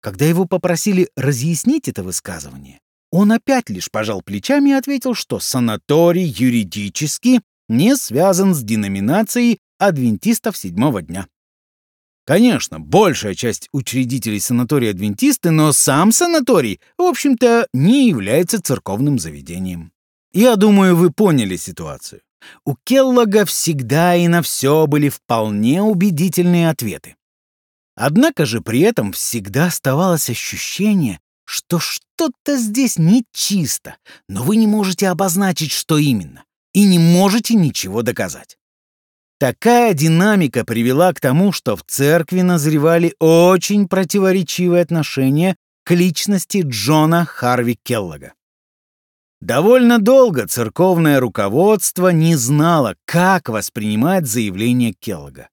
Когда 0.02 0.26
его 0.26 0.45
попросили 0.45 1.10
разъяснить 1.15 1.88
это 1.88 2.04
высказывание, 2.04 2.80
он 3.12 3.32
опять 3.32 3.69
лишь 3.69 3.89
пожал 3.89 4.22
плечами 4.22 4.69
и 4.69 4.74
ответил, 4.74 5.13
что 5.13 5.39
санаторий 5.39 6.26
юридически 6.26 7.41
не 7.67 7.95
связан 7.95 8.54
с 8.54 8.62
деноминацией 8.62 9.60
адвентистов 9.78 10.58
седьмого 10.58 11.02
дня. 11.02 11.28
Конечно, 12.26 12.80
большая 12.80 13.34
часть 13.34 13.69
учредителей 13.72 14.39
санатория 14.39 14.91
адвентисты, 14.91 15.50
но 15.50 15.72
сам 15.72 16.12
санаторий, 16.12 16.80
в 16.98 17.02
общем-то, 17.02 17.67
не 17.74 18.08
является 18.08 18.62
церковным 18.62 19.17
заведением. 19.17 19.91
Я 20.32 20.56
думаю, 20.56 20.95
вы 20.95 21.12
поняли 21.12 21.56
ситуацию. 21.56 22.22
У 22.65 22.76
Келлога 22.84 23.45
всегда 23.45 24.15
и 24.15 24.28
на 24.28 24.43
все 24.43 24.86
были 24.86 25.10
вполне 25.10 25.82
убедительные 25.82 26.69
ответы. 26.69 27.15
Однако 27.95 28.45
же 28.45 28.62
при 28.62 28.82
этом 28.82 29.12
всегда 29.12 29.65
оставалось 29.65 30.30
ощущение, 30.30 31.19
что 31.49 31.79
что-то 31.79 32.57
здесь 32.57 32.99
нечисто, 32.99 33.95
но 34.27 34.43
вы 34.43 34.55
не 34.55 34.67
можете 34.67 35.07
обозначить, 35.07 35.71
что 35.71 35.97
именно, 35.97 36.43
и 36.73 36.85
не 36.85 36.99
можете 36.99 37.55
ничего 37.55 38.03
доказать. 38.03 38.59
Такая 39.39 39.95
динамика 39.95 40.63
привела 40.63 41.12
к 41.12 41.19
тому, 41.19 41.51
что 41.51 41.75
в 41.75 41.83
церкви 41.88 42.41
назревали 42.41 43.15
очень 43.19 43.88
противоречивые 43.88 44.83
отношения 44.83 45.55
к 45.85 45.91
личности 45.95 46.62
Джона 46.63 47.25
Харви 47.25 47.79
Келлога. 47.81 48.33
Довольно 49.41 49.97
долго 49.97 50.45
церковное 50.45 51.19
руководство 51.19 52.09
не 52.09 52.35
знало, 52.35 52.95
как 53.05 53.49
воспринимать 53.49 54.27
заявление 54.27 54.93
Келлога. 54.93 55.49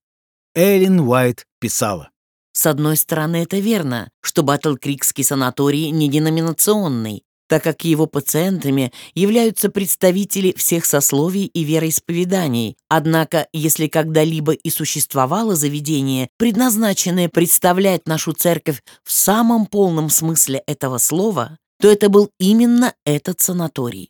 Эллен 0.55 1.01
Уайт 1.01 1.47
писала. 1.59 2.11
С 2.57 2.65
одной 2.65 2.97
стороны, 2.97 3.43
это 3.43 3.59
верно, 3.59 4.09
что 4.23 4.43
Батл-Крикский 4.43 5.25
санаторий 5.25 5.91
не 5.91 6.09
деноминационный, 6.09 7.23
так 7.51 7.63
как 7.63 7.85
его 7.85 8.07
пациентами 8.07 8.95
являются 9.15 9.69
представители 9.69 10.55
всех 10.57 10.87
сословий 10.87 11.45
и 11.45 11.65
вероисповеданий. 11.65 12.79
Однако, 12.89 13.47
если 13.53 13.89
когда-либо 13.89 14.53
и 14.53 14.71
существовало 14.71 15.55
заведение, 15.55 16.31
предназначенное 16.39 17.29
представлять 17.29 18.09
нашу 18.09 18.33
церковь 18.33 18.83
в 19.05 19.13
самом 19.13 19.67
полном 19.67 20.09
смысле 20.09 20.63
этого 20.67 20.97
слова, 20.97 21.59
то 21.79 21.91
это 21.91 22.09
был 22.09 22.31
именно 22.39 22.95
этот 23.05 23.39
санаторий. 23.39 24.09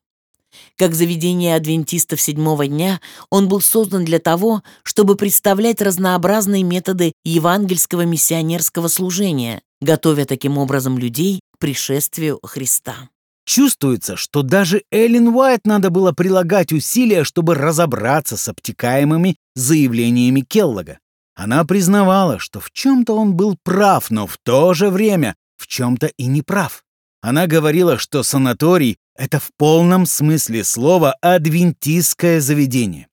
Как 0.77 0.95
заведение 0.95 1.57
адвентистов 1.57 2.21
седьмого 2.21 2.66
дня, 2.66 3.01
он 3.31 3.49
был 3.49 3.61
создан 3.61 4.05
для 4.05 4.19
того, 4.19 4.62
чтобы 4.83 5.16
представлять 5.16 5.81
разнообразные 5.81 6.62
методы 6.62 7.12
евангельского 7.25 8.03
миссионерского 8.03 8.88
служения, 8.88 9.62
готовя 9.81 10.25
таким 10.25 10.59
образом 10.59 10.99
людей 10.99 11.40
к 11.55 11.59
пришествию 11.59 12.38
Христа. 12.42 13.09
Чувствуется, 13.47 14.16
что 14.16 14.42
даже 14.42 14.83
Эллен 14.90 15.29
Уайт 15.29 15.61
надо 15.64 15.90
было 15.90 16.11
прилагать 16.12 16.73
усилия, 16.73 17.23
чтобы 17.23 17.55
разобраться 17.55 18.37
с 18.37 18.49
обтекаемыми 18.49 19.37
заявлениями 19.55 20.40
Келлога. 20.40 20.99
Она 21.37 21.64
признавала, 21.64 22.38
что 22.38 22.61
в 22.61 22.73
чем-то 22.73 23.14
он 23.14 23.35
был 23.35 23.57
прав, 23.62 24.11
но 24.11 24.27
в 24.27 24.37
то 24.42 24.75
же 24.75 24.90
время 24.90 25.37
в 25.57 25.69
чем-то 25.69 26.07
и 26.16 26.27
не 26.27 26.42
прав. 26.42 26.83
Она 27.21 27.47
говорила, 27.47 27.99
что 27.99 28.23
санаторий— 28.23 28.99
это 29.19 29.39
в 29.39 29.51
полном 29.57 30.07
смысле 30.07 30.65
слова 30.65 31.13
адвентистское 31.21 32.41
заведение. 32.41 33.09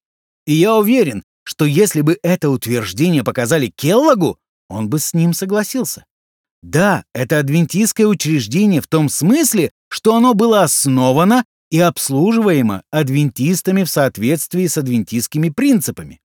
И 0.45 0.53
я 0.53 0.75
уверен, 0.75 1.23
что 1.43 1.65
если 1.65 2.01
бы 2.01 2.17
это 2.23 2.49
утверждение 2.49 3.23
показали 3.23 3.67
Келлогу, 3.67 4.37
он 4.69 4.89
бы 4.89 4.99
с 4.99 5.13
ним 5.13 5.33
согласился. 5.33 6.05
Да, 6.61 7.03
это 7.13 7.39
адвентистское 7.39 8.07
учреждение 8.07 8.81
в 8.81 8.87
том 8.87 9.09
смысле, 9.09 9.71
что 9.89 10.15
оно 10.15 10.33
было 10.33 10.63
основано 10.63 11.43
и 11.69 11.79
обслуживаемо 11.79 12.83
адвентистами 12.89 13.83
в 13.83 13.89
соответствии 13.89 14.67
с 14.67 14.77
адвентистскими 14.77 15.49
принципами. 15.49 16.21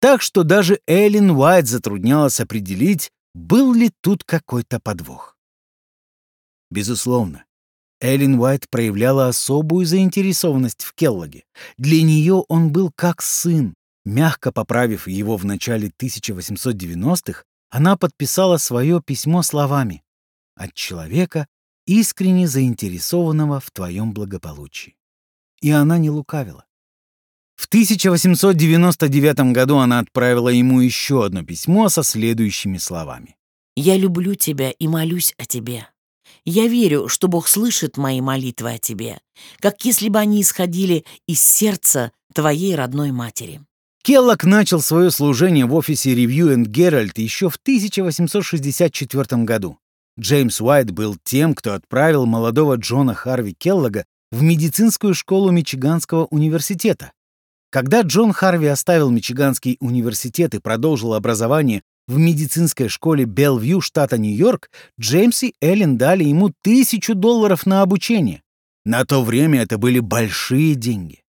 Так 0.00 0.20
что 0.20 0.42
даже 0.42 0.80
Эллен 0.86 1.30
Уайт 1.30 1.66
затруднялась 1.66 2.40
определить, 2.40 3.10
был 3.34 3.72
ли 3.72 3.90
тут 4.02 4.24
какой-то 4.24 4.78
подвох. 4.78 5.38
Безусловно, 6.70 7.44
Эллен 8.04 8.38
Уайт 8.38 8.68
проявляла 8.68 9.28
особую 9.28 9.86
заинтересованность 9.86 10.82
в 10.82 10.92
Келлоге. 10.92 11.44
Для 11.78 12.02
нее 12.02 12.44
он 12.48 12.70
был 12.70 12.92
как 12.94 13.22
сын. 13.22 13.74
Мягко 14.04 14.52
поправив 14.52 15.08
его 15.08 15.38
в 15.38 15.46
начале 15.46 15.88
1890-х, 15.88 17.44
она 17.70 17.96
подписала 17.96 18.58
свое 18.58 19.00
письмо 19.00 19.42
словами 19.42 20.02
«От 20.54 20.74
человека, 20.74 21.46
искренне 21.86 22.46
заинтересованного 22.46 23.58
в 23.58 23.70
твоем 23.70 24.12
благополучии». 24.12 24.96
И 25.62 25.70
она 25.70 25.96
не 25.96 26.10
лукавила. 26.10 26.66
В 27.56 27.64
1899 27.64 29.52
году 29.54 29.78
она 29.78 30.00
отправила 30.00 30.50
ему 30.50 30.80
еще 30.80 31.24
одно 31.24 31.42
письмо 31.42 31.88
со 31.88 32.02
следующими 32.02 32.76
словами. 32.76 33.38
«Я 33.76 33.96
люблю 33.96 34.34
тебя 34.34 34.72
и 34.72 34.88
молюсь 34.88 35.32
о 35.38 35.46
тебе. 35.46 35.88
Я 36.46 36.68
верю, 36.68 37.08
что 37.08 37.28
Бог 37.28 37.48
слышит 37.48 37.96
мои 37.96 38.20
молитвы 38.20 38.74
о 38.74 38.78
тебе, 38.78 39.18
как 39.60 39.84
если 39.84 40.08
бы 40.08 40.18
они 40.18 40.42
исходили 40.42 41.04
из 41.26 41.40
сердца 41.40 42.12
твоей 42.34 42.74
родной 42.74 43.12
матери». 43.12 43.62
Келлок 44.02 44.44
начал 44.44 44.82
свое 44.82 45.10
служение 45.10 45.64
в 45.64 45.74
офисе 45.74 46.14
Review 46.14 46.54
and 46.54 46.66
Herald 46.66 47.12
еще 47.16 47.48
в 47.48 47.56
1864 47.56 49.44
году. 49.44 49.78
Джеймс 50.20 50.60
Уайт 50.60 50.90
был 50.90 51.16
тем, 51.24 51.54
кто 51.54 51.72
отправил 51.72 52.26
молодого 52.26 52.76
Джона 52.76 53.14
Харви 53.14 53.54
Келлога 53.54 54.04
в 54.30 54.42
медицинскую 54.42 55.14
школу 55.14 55.50
Мичиганского 55.50 56.26
университета. 56.26 57.12
Когда 57.70 58.02
Джон 58.02 58.32
Харви 58.32 58.66
оставил 58.66 59.10
Мичиганский 59.10 59.78
университет 59.80 60.54
и 60.54 60.60
продолжил 60.60 61.14
образование 61.14 61.82
в 62.06 62.18
медицинской 62.18 62.88
школе 62.88 63.24
Белвью 63.24 63.80
штата 63.80 64.18
Нью-Йорк, 64.18 64.70
Джеймс 65.00 65.42
и 65.42 65.54
Эллен 65.60 65.96
дали 65.96 66.24
ему 66.24 66.52
тысячу 66.62 67.14
долларов 67.14 67.66
на 67.66 67.82
обучение. 67.82 68.42
На 68.84 69.04
то 69.04 69.22
время 69.22 69.62
это 69.62 69.78
были 69.78 70.00
большие 70.00 70.74
деньги. 70.74 71.22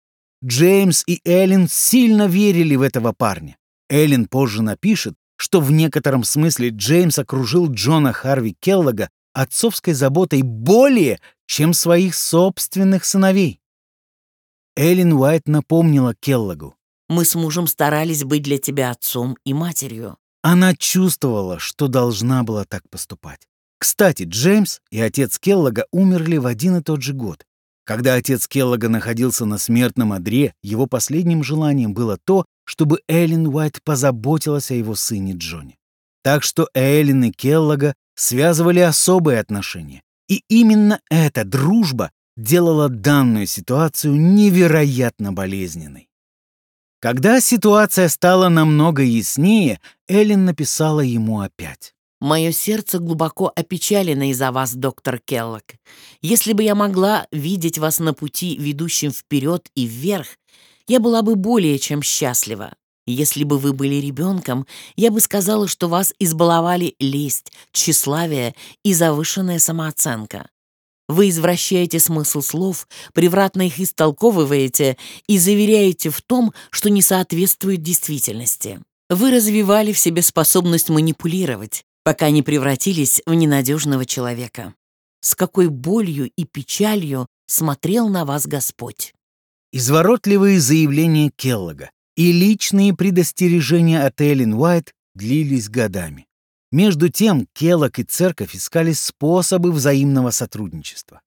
Джеймс 0.44 1.04
и 1.08 1.22
Эллен 1.24 1.68
сильно 1.70 2.28
верили 2.28 2.76
в 2.76 2.82
этого 2.82 3.14
парня. 3.14 3.58
Эллен 3.90 4.28
позже 4.28 4.62
напишет, 4.62 5.16
что 5.38 5.62
в 5.62 5.72
некотором 5.72 6.24
смысле 6.24 6.70
Джеймс 6.70 7.20
окружил 7.20 7.72
Джона 7.72 8.14
Харви 8.14 8.56
Келлога 8.60 9.10
отцовской 9.34 9.94
заботой 9.94 10.42
более, 10.42 11.20
чем 11.46 11.74
своих 11.74 12.16
собственных 12.16 13.06
сыновей. 13.06 13.60
Эллен 14.76 15.14
Уайт 15.14 15.48
напомнила 15.48 16.14
Келлогу. 16.16 16.76
«Мы 17.08 17.24
с 17.26 17.36
мужем 17.36 17.68
старались 17.68 18.24
быть 18.24 18.44
для 18.44 18.58
тебя 18.58 18.92
отцом 18.92 19.38
и 19.46 19.54
матерью». 19.54 20.18
Она 20.48 20.76
чувствовала, 20.76 21.58
что 21.58 21.88
должна 21.88 22.44
была 22.44 22.66
так 22.66 22.88
поступать. 22.92 23.40
Кстати, 23.80 24.28
Джеймс 24.28 24.80
и 24.92 25.02
отец 25.02 25.40
Келлога 25.40 25.88
умерли 25.92 26.38
в 26.38 26.46
один 26.46 26.76
и 26.76 26.84
тот 26.84 27.02
же 27.02 27.14
год. 27.14 27.44
Когда 27.84 28.14
отец 28.14 28.48
Келлога 28.48 28.88
находился 28.88 29.46
на 29.46 29.58
смертном 29.58 30.14
одре, 30.14 30.54
его 30.62 30.86
последним 30.86 31.44
желанием 31.44 31.96
было 31.96 32.20
то, 32.24 32.46
чтобы 32.64 33.00
Эллен 33.08 33.48
Уайт 33.48 33.80
позаботилась 33.84 34.70
о 34.70 34.76
его 34.76 34.94
сыне 34.94 35.34
Джоне. 35.34 35.78
Так 36.22 36.44
что 36.44 36.70
Эллен 36.76 37.24
и 37.24 37.32
Келлога 37.32 37.96
связывали 38.14 38.82
особые 38.82 39.40
отношения. 39.40 40.04
И 40.30 40.44
именно 40.48 41.00
эта 41.10 41.44
дружба 41.44 42.12
делала 42.38 42.88
данную 42.88 43.48
ситуацию 43.48 44.14
невероятно 44.16 45.34
болезненной. 45.34 46.08
Когда 47.06 47.40
ситуация 47.40 48.10
стала 48.10 48.50
намного 48.50 49.04
яснее, 49.04 49.80
Эллен 50.08 50.44
написала 50.46 51.02
ему 51.02 51.42
опять. 51.42 51.94
Мое 52.20 52.52
сердце 52.52 52.98
глубоко 52.98 53.54
опечалено 53.56 54.32
из-за 54.32 54.52
вас, 54.52 54.74
доктор 54.74 55.20
Келлок. 55.20 55.76
Если 56.24 56.54
бы 56.54 56.64
я 56.64 56.74
могла 56.74 57.28
видеть 57.32 57.78
вас 57.78 58.00
на 58.00 58.16
пути, 58.16 58.58
ведущем 58.58 59.12
вперед 59.12 59.70
и 59.76 59.86
вверх, 59.86 60.30
я 60.88 61.00
была 61.00 61.22
бы 61.22 61.36
более 61.36 61.78
чем 61.78 62.02
счастлива. 62.02 62.74
Если 63.06 63.44
бы 63.44 63.60
вы 63.60 63.74
были 63.74 64.04
ребенком, 64.04 64.66
я 64.96 65.12
бы 65.12 65.20
сказала, 65.20 65.68
что 65.68 65.88
вас 65.88 66.12
избаловали 66.18 66.96
лесть, 67.00 67.52
тщеславие 67.72 68.56
и 68.84 68.96
завышенная 68.96 69.60
самооценка. 69.60 70.48
Вы 71.08 71.30
извращаете 71.30 72.00
смысл 72.00 72.42
слов, 72.42 72.88
превратно 73.14 73.68
их 73.68 73.80
истолковываете 73.80 74.98
и 75.28 75.38
заверяете 75.38 76.10
в 76.10 76.22
том, 76.22 76.54
что 76.72 76.90
не 76.90 77.02
соответствует 77.02 77.84
действительности. 77.84 78.82
Вы 79.10 79.32
развивали 79.32 79.94
в 79.94 80.00
себе 80.00 80.24
способность 80.24 80.90
манипулировать, 80.90 81.84
пока 82.04 82.32
не 82.32 82.42
превратились 82.42 83.22
в 83.26 83.34
ненадежного 83.34 84.06
человека. 84.06 84.74
С 85.22 85.36
какой 85.36 85.70
болью 85.70 86.32
и 86.36 86.46
печалью 86.46 87.28
смотрел 87.46 88.10
на 88.10 88.26
вас 88.26 88.48
Господь. 88.48 89.14
Изворотливые 89.72 90.60
заявления 90.60 91.32
Келлога 91.36 91.92
и 92.16 92.32
личные 92.32 92.96
предостережения 92.96 94.04
от 94.04 94.22
Эллен 94.22 94.54
Уайт 94.54 94.94
длились 95.14 95.70
годами. 95.70 96.25
Между 96.76 97.08
тем, 97.08 97.48
Келлог 97.54 98.00
и 98.00 98.04
церковь 98.04 98.54
искали 98.54 98.92
способы 98.92 99.72
взаимного 99.72 100.32
сотрудничества. 100.32 101.22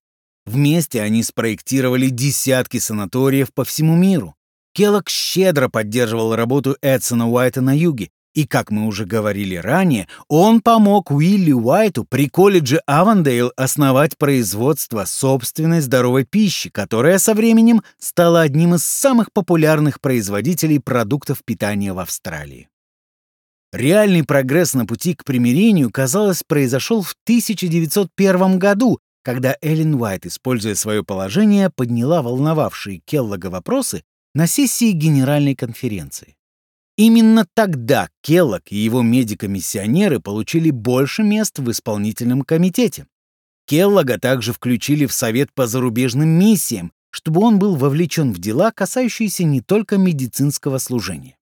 Вместе 0.44 1.00
они 1.00 1.22
спроектировали 1.22 2.10
десятки 2.10 2.78
санаториев 2.78 3.54
по 3.54 3.64
всему 3.64 3.96
миру. 3.96 4.34
Келлог 4.74 5.08
щедро 5.08 5.70
поддерживал 5.70 6.36
работу 6.36 6.76
Эдсона 6.82 7.30
Уайта 7.30 7.62
на 7.62 7.74
юге, 7.74 8.10
и, 8.34 8.46
как 8.46 8.70
мы 8.70 8.86
уже 8.86 9.06
говорили 9.06 9.54
ранее, 9.56 10.06
он 10.28 10.60
помог 10.60 11.10
Уилли 11.10 11.52
Уайту 11.52 12.04
при 12.04 12.28
колледже 12.28 12.82
Авандейл 12.84 13.50
основать 13.56 14.18
производство 14.18 15.06
собственной 15.06 15.80
здоровой 15.80 16.26
пищи, 16.26 16.68
которая 16.68 17.18
со 17.18 17.32
временем 17.32 17.82
стала 17.98 18.42
одним 18.42 18.74
из 18.74 18.84
самых 18.84 19.32
популярных 19.32 20.02
производителей 20.02 20.78
продуктов 20.78 21.42
питания 21.42 21.94
в 21.94 22.00
Австралии. 22.00 22.68
Реальный 23.72 24.24
прогресс 24.24 24.72
на 24.72 24.86
пути 24.86 25.14
к 25.14 25.24
примирению, 25.24 25.90
казалось, 25.90 26.42
произошел 26.46 27.02
в 27.02 27.14
1901 27.24 28.58
году, 28.58 28.98
когда 29.22 29.56
Эллен 29.60 29.94
Уайт, 29.94 30.24
используя 30.24 30.74
свое 30.74 31.04
положение, 31.04 31.68
подняла 31.68 32.22
волновавшие 32.22 33.02
Келлога 33.04 33.48
вопросы 33.48 34.04
на 34.34 34.46
сессии 34.46 34.92
Генеральной 34.92 35.54
конференции. 35.54 36.36
Именно 36.96 37.46
тогда 37.54 38.08
Келлог 38.22 38.62
и 38.70 38.76
его 38.76 39.02
медико-миссионеры 39.02 40.18
получили 40.18 40.70
больше 40.70 41.22
мест 41.22 41.58
в 41.58 41.70
исполнительном 41.70 42.42
комитете. 42.42 43.06
Келлога 43.66 44.18
также 44.18 44.52
включили 44.52 45.04
в 45.06 45.12
Совет 45.12 45.52
по 45.54 45.66
зарубежным 45.66 46.28
миссиям, 46.28 46.90
чтобы 47.10 47.42
он 47.42 47.58
был 47.58 47.76
вовлечен 47.76 48.32
в 48.32 48.38
дела, 48.38 48.72
касающиеся 48.72 49.44
не 49.44 49.60
только 49.60 49.98
медицинского 49.98 50.78
служения. 50.78 51.37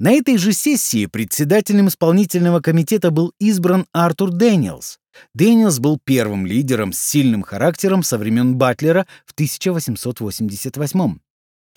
На 0.00 0.12
этой 0.12 0.38
же 0.38 0.52
сессии 0.52 1.06
председателем 1.06 1.88
исполнительного 1.88 2.60
комитета 2.60 3.10
был 3.10 3.32
избран 3.40 3.86
Артур 3.92 4.30
Дэниелс. 4.30 4.98
Дэниелс 5.34 5.78
был 5.80 5.98
первым 6.02 6.46
лидером 6.46 6.92
с 6.92 6.98
сильным 7.00 7.42
характером 7.42 8.02
со 8.02 8.18
времен 8.18 8.56
Батлера 8.56 9.06
в 9.26 9.32
1888 9.32 11.18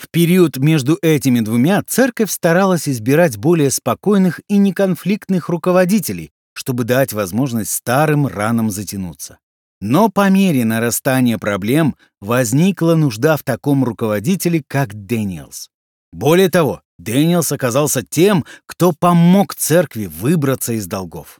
в 0.01 0.10
период 0.10 0.57
между 0.57 0.97
этими 1.03 1.41
двумя 1.41 1.84
церковь 1.84 2.31
старалась 2.31 2.89
избирать 2.89 3.38
более 3.38 3.69
спокойных 3.69 4.41
и 4.47 4.57
неконфликтных 4.57 5.47
руководителей, 5.47 6.31
чтобы 6.53 6.86
дать 6.86 7.13
возможность 7.13 7.69
старым 7.69 8.25
ранам 8.25 8.71
затянуться. 8.71 9.38
Но 9.79 10.10
по 10.10 10.27
мере 10.31 10.65
нарастания 10.65 11.38
проблем 11.38 11.95
возникла 12.19 12.95
нужда 12.95 13.38
в 13.38 13.43
таком 13.43 13.84
руководителе, 13.84 14.63
как 14.67 14.95
Дэниелс. 15.05 15.69
Более 16.12 16.49
того, 16.49 16.81
Дэниелс 17.04 17.52
оказался 17.52 18.04
тем, 18.04 18.46
кто 18.66 18.92
помог 18.92 19.56
церкви 19.56 20.06
выбраться 20.06 20.74
из 20.74 20.86
долгов. 20.88 21.40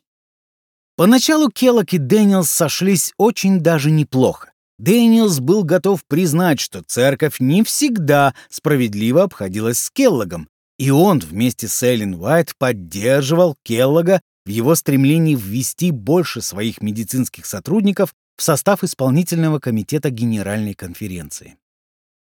Поначалу 0.96 1.50
Келлог 1.50 1.94
и 1.94 1.98
Дэниелс 1.98 2.50
сошлись 2.50 3.14
очень 3.18 3.60
даже 3.60 3.92
неплохо. 3.92 4.52
Дэниелс 4.80 5.40
был 5.40 5.64
готов 5.64 6.04
признать, 6.06 6.60
что 6.60 6.82
церковь 6.82 7.40
не 7.40 7.64
всегда 7.64 8.34
справедливо 8.50 9.24
обходилась 9.24 9.80
с 9.80 9.92
Келлогом, 9.92 10.50
и 10.80 10.90
он 10.90 11.20
вместе 11.20 11.68
с 11.68 11.84
Эллен 11.84 12.16
Уайт 12.16 12.56
поддерживал 12.58 13.56
Келлога 13.64 14.22
в 14.46 14.50
его 14.50 14.74
стремлении 14.74 15.36
ввести 15.36 15.92
больше 15.92 16.42
своих 16.42 16.82
медицинских 16.82 17.46
сотрудников 17.46 18.16
в 18.36 18.42
состав 18.42 18.84
исполнительного 18.84 19.60
комитета 19.60 20.10
Генеральной 20.10 20.74
конференции. 20.74 21.58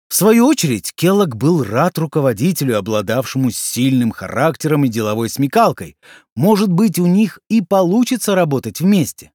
В 0.08 0.14
свою 0.14 0.46
очередь, 0.46 0.92
Келлог 0.94 1.36
был 1.36 1.64
рад 1.64 1.98
руководителю, 1.98 2.78
обладавшему 2.78 3.50
сильным 3.50 4.12
характером 4.12 4.84
и 4.84 4.88
деловой 4.88 5.28
смекалкой. 5.28 5.96
Может 6.36 6.70
быть, 6.70 6.98
у 6.98 7.06
них 7.06 7.40
и 7.48 7.60
получится 7.60 8.34
работать 8.34 8.80
вместе. 8.80 9.32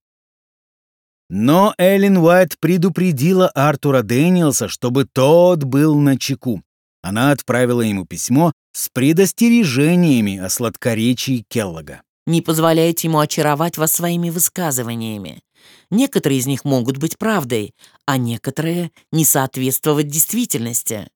Но 1.29 1.73
Эллен 1.77 2.17
Уайт 2.17 2.57
предупредила 2.59 3.47
Артура 3.49 4.01
Дэниелса, 4.01 4.67
чтобы 4.67 5.05
тот 5.05 5.63
был 5.63 5.97
на 5.97 6.17
чеку. 6.17 6.61
Она 7.01 7.31
отправила 7.31 7.81
ему 7.81 8.05
письмо 8.05 8.53
с 8.73 8.89
предостережениями 8.89 10.37
о 10.37 10.49
сладкоречии 10.49 11.45
Келлога. 11.47 12.01
«Не 12.27 12.41
позволяйте 12.41 13.07
ему 13.07 13.19
очаровать 13.19 13.77
вас 13.77 13.93
своими 13.93 14.29
высказываниями. 14.29 15.41
Некоторые 15.89 16.39
из 16.39 16.47
них 16.47 16.65
могут 16.65 16.97
быть 16.97 17.17
правдой, 17.17 17.75
а 18.05 18.17
некоторые 18.17 18.91
не 19.11 19.25
соответствовать 19.25 20.07
действительности. 20.07 21.09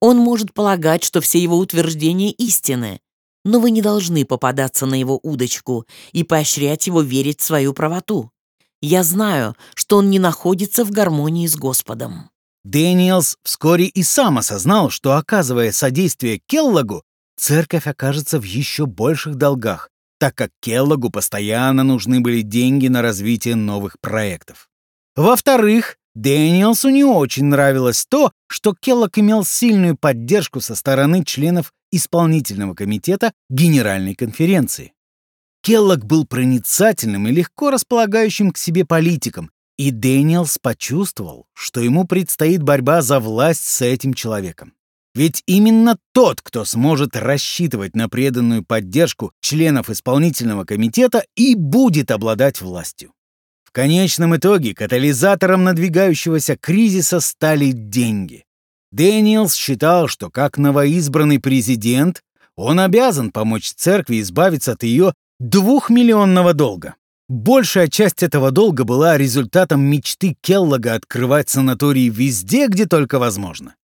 Он 0.00 0.18
может 0.18 0.52
полагать, 0.52 1.04
что 1.04 1.20
все 1.20 1.38
его 1.38 1.56
утверждения 1.58 2.30
истины, 2.32 3.00
но 3.44 3.60
вы 3.60 3.70
не 3.70 3.80
должны 3.80 4.24
попадаться 4.24 4.86
на 4.86 4.98
его 4.98 5.18
удочку 5.22 5.86
и 6.12 6.24
поощрять 6.24 6.86
его 6.86 7.00
верить 7.00 7.40
в 7.40 7.44
свою 7.44 7.72
правоту. 7.72 8.30
Я 8.82 9.02
знаю, 9.04 9.56
что 9.74 9.98
он 9.98 10.10
не 10.10 10.18
находится 10.18 10.84
в 10.84 10.90
гармонии 10.90 11.46
с 11.46 11.56
Господом». 11.56 12.30
Дэниелс 12.64 13.36
вскоре 13.44 13.86
и 13.86 14.02
сам 14.02 14.38
осознал, 14.38 14.90
что, 14.90 15.16
оказывая 15.16 15.70
содействие 15.70 16.40
Келлогу, 16.46 17.04
церковь 17.36 17.86
окажется 17.86 18.40
в 18.40 18.42
еще 18.42 18.86
больших 18.86 19.36
долгах, 19.36 19.90
так 20.18 20.34
как 20.34 20.50
Келлогу 20.60 21.10
постоянно 21.10 21.84
нужны 21.84 22.20
были 22.20 22.42
деньги 22.42 22.88
на 22.88 23.02
развитие 23.02 23.54
новых 23.54 24.00
проектов. 24.00 24.68
Во-вторых, 25.14 25.96
Дэниелсу 26.14 26.88
не 26.88 27.04
очень 27.04 27.44
нравилось 27.44 28.06
то, 28.08 28.32
что 28.48 28.74
Келлог 28.74 29.18
имел 29.18 29.44
сильную 29.44 29.96
поддержку 29.96 30.60
со 30.60 30.74
стороны 30.74 31.24
членов 31.24 31.72
исполнительного 31.90 32.74
комитета 32.74 33.32
Генеральной 33.50 34.14
конференции. 34.14 34.92
Келлог 35.62 36.04
был 36.04 36.26
проницательным 36.26 37.28
и 37.28 37.32
легко 37.32 37.70
располагающим 37.70 38.52
к 38.52 38.58
себе 38.58 38.84
политиком, 38.84 39.50
и 39.76 39.90
Дэниелс 39.90 40.58
почувствовал, 40.58 41.46
что 41.52 41.80
ему 41.80 42.06
предстоит 42.06 42.62
борьба 42.62 43.02
за 43.02 43.20
власть 43.20 43.64
с 43.64 43.82
этим 43.82 44.14
человеком. 44.14 44.72
Ведь 45.16 45.42
именно 45.46 45.96
тот, 46.12 46.42
кто 46.42 46.66
сможет 46.66 47.16
рассчитывать 47.16 47.96
на 47.96 48.06
преданную 48.06 48.62
поддержку 48.62 49.32
членов 49.40 49.88
исполнительного 49.88 50.64
комитета, 50.66 51.24
и 51.34 51.54
будет 51.54 52.10
обладать 52.10 52.60
властью. 52.60 53.14
В 53.64 53.72
конечном 53.72 54.36
итоге 54.36 54.74
катализатором 54.74 55.64
надвигающегося 55.64 56.58
кризиса 56.58 57.20
стали 57.20 57.70
деньги. 57.72 58.44
Дэниелс 58.92 59.54
считал, 59.54 60.06
что 60.08 60.28
как 60.28 60.58
новоизбранный 60.58 61.40
президент 61.40 62.22
он 62.54 62.78
обязан 62.78 63.30
помочь 63.30 63.72
церкви 63.72 64.20
избавиться 64.20 64.72
от 64.72 64.82
ее 64.82 65.14
двухмиллионного 65.38 66.52
долга. 66.52 66.94
Большая 67.30 67.88
часть 67.88 68.22
этого 68.22 68.50
долга 68.50 68.84
была 68.84 69.16
результатом 69.16 69.80
мечты 69.80 70.36
Келлога 70.42 70.92
открывать 70.92 71.48
санатории 71.48 72.10
везде, 72.10 72.66
где 72.66 72.84
только 72.84 73.18
возможно. 73.18 73.76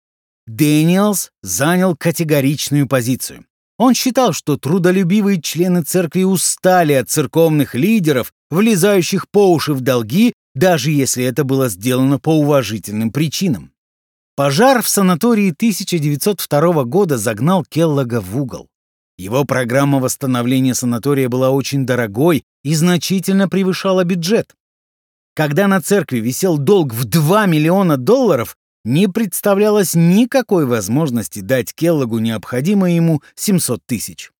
Дэниелс 0.47 1.31
занял 1.43 1.97
категоричную 1.97 2.89
позицию. 2.89 3.47
Он 3.79 3.95
считал, 3.95 4.33
что 4.33 4.57
трудолюбивые 4.57 5.41
члены 5.41 5.83
церкви 5.83 6.25
устали 6.25 6.93
от 6.93 7.09
церковных 7.09 7.75
лидеров, 7.75 8.33
влезающих 8.51 9.29
по 9.31 9.53
уши 9.53 9.73
в 9.73 9.81
долги, 9.81 10.35
даже 10.55 10.91
если 10.91 11.25
это 11.25 11.45
было 11.45 11.69
сделано 11.69 12.19
по 12.19 12.39
уважительным 12.39 13.11
причинам. 13.11 13.73
Пожар 14.35 14.83
в 14.83 14.89
санатории 14.89 15.51
1902 15.51 16.85
года 16.85 17.19
загнал 17.19 17.65
Келлога 17.65 18.21
в 18.21 18.37
угол. 18.37 18.69
Его 19.19 19.45
программа 19.45 20.01
восстановления 20.01 20.75
санатория 20.75 21.29
была 21.29 21.51
очень 21.51 21.87
дорогой 21.87 22.45
и 22.65 22.75
значительно 22.75 23.49
превышала 23.49 24.05
бюджет. 24.05 24.55
Когда 25.35 25.69
на 25.69 25.81
церкви 25.81 26.19
висел 26.19 26.59
долг 26.59 26.93
в 26.93 27.05
2 27.05 27.47
миллиона 27.47 27.97
долларов, 27.97 28.57
не 28.85 29.09
представлялось 29.09 29.95
никакой 29.95 30.67
возможности 30.67 31.41
дать 31.41 31.75
Келлогу 31.75 32.19
необходимое 32.19 32.93
ему 32.93 33.23
700 33.35 33.85
тысяч. 33.87 34.31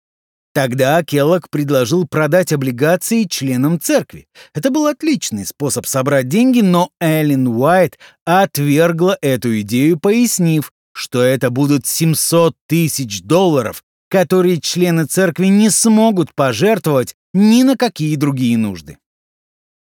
Тогда 0.55 1.03
Келлог 1.03 1.49
предложил 1.49 2.07
продать 2.07 2.53
облигации 2.53 3.25
членам 3.25 3.81
церкви. 3.81 4.27
Это 4.55 4.71
был 4.71 4.87
отличный 4.87 5.47
способ 5.47 5.87
собрать 5.87 6.29
деньги, 6.29 6.61
но 6.61 6.91
Эллен 7.01 7.49
Уайт 7.49 7.99
отвергла 8.27 9.17
эту 9.23 9.59
идею, 9.63 9.99
пояснив, 9.99 10.71
что 10.93 11.23
это 11.23 11.49
будут 11.49 11.87
700 11.87 12.55
тысяч 12.67 13.23
долларов, 13.23 13.83
которые 14.11 14.61
члены 14.61 15.07
церкви 15.07 15.47
не 15.47 15.71
смогут 15.71 16.35
пожертвовать 16.35 17.17
ни 17.33 17.63
на 17.63 17.79
какие 17.79 18.17
другие 18.17 18.59
нужды. 18.59 18.99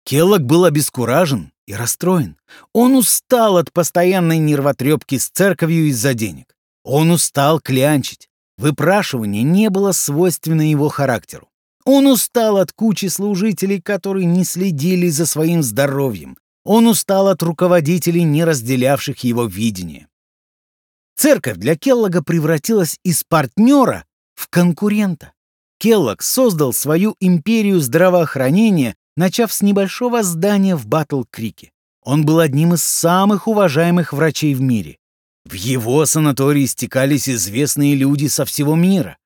Келлог 0.05 0.42
был 0.42 0.64
обескуражен 0.64 1.53
и 1.68 1.74
расстроен. 1.74 2.38
Он 2.72 2.96
устал 2.96 3.58
от 3.58 3.72
постоянной 3.74 4.38
нервотрепки 4.38 5.18
с 5.18 5.28
церковью 5.28 5.88
из-за 5.88 6.14
денег. 6.14 6.56
Он 6.82 7.10
устал 7.10 7.60
клянчить. 7.60 8.30
Выпрашивание 8.56 9.42
не 9.42 9.68
было 9.68 9.92
свойственно 9.92 10.68
его 10.68 10.88
характеру. 10.88 11.50
Он 11.84 12.06
устал 12.06 12.56
от 12.56 12.72
кучи 12.72 13.06
служителей, 13.06 13.82
которые 13.82 14.24
не 14.24 14.44
следили 14.44 15.08
за 15.08 15.26
своим 15.26 15.62
здоровьем. 15.62 16.38
Он 16.64 16.86
устал 16.86 17.28
от 17.28 17.42
руководителей, 17.42 18.22
не 18.22 18.44
разделявших 18.44 19.18
его 19.18 19.44
видение. 19.44 20.08
Церковь 21.16 21.58
для 21.58 21.76
Келлога 21.76 22.22
превратилась 22.22 22.98
из 23.04 23.24
партнера 23.24 24.06
в 24.34 24.48
конкурента. 24.48 25.32
Келлог 25.78 26.22
создал 26.22 26.72
свою 26.72 27.14
империю 27.20 27.80
здравоохранения, 27.80 28.96
начав 29.18 29.52
с 29.52 29.62
небольшого 29.62 30.22
здания 30.22 30.76
в 30.76 30.86
Батл-Крике. 30.86 31.72
Он 32.02 32.24
был 32.24 32.38
одним 32.38 32.74
из 32.74 32.84
самых 32.84 33.48
уважаемых 33.48 34.12
врачей 34.12 34.54
в 34.54 34.60
мире. 34.60 34.96
В 35.44 35.54
его 35.54 36.06
санатории 36.06 36.66
стекались 36.66 37.28
известные 37.28 37.96
люди 37.96 38.28
со 38.28 38.44
всего 38.44 38.76
мира. 38.76 39.18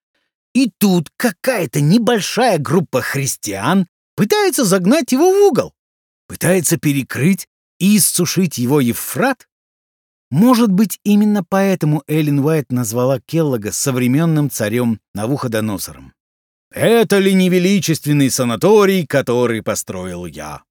И 0.55 0.71
тут 0.79 1.11
какая-то 1.17 1.81
небольшая 1.81 2.59
группа 2.59 3.03
христиан 3.03 3.87
пытается 4.17 4.65
загнать 4.65 5.13
его 5.13 5.31
в 5.31 5.49
угол. 5.49 5.75
Пытается 6.27 6.79
перекрыть 6.79 7.47
и 7.79 7.99
иссушить 7.99 8.57
его 8.57 8.81
Евфрат? 8.81 9.47
Может 10.31 10.73
быть, 10.73 10.99
именно 11.05 11.45
поэтому 11.45 12.03
Эллен 12.07 12.39
Уайт 12.39 12.73
назвала 12.73 13.21
Келлога 13.21 13.73
современным 13.73 14.49
царем 14.51 15.01
Навуходоносором. 15.15 16.15
«Это 16.75 17.19
ли 17.19 17.35
не 17.35 17.49
величественный 17.49 18.31
санаторий, 18.31 19.07
который 19.07 19.63
построил 19.63 20.27
я?» 20.27 20.63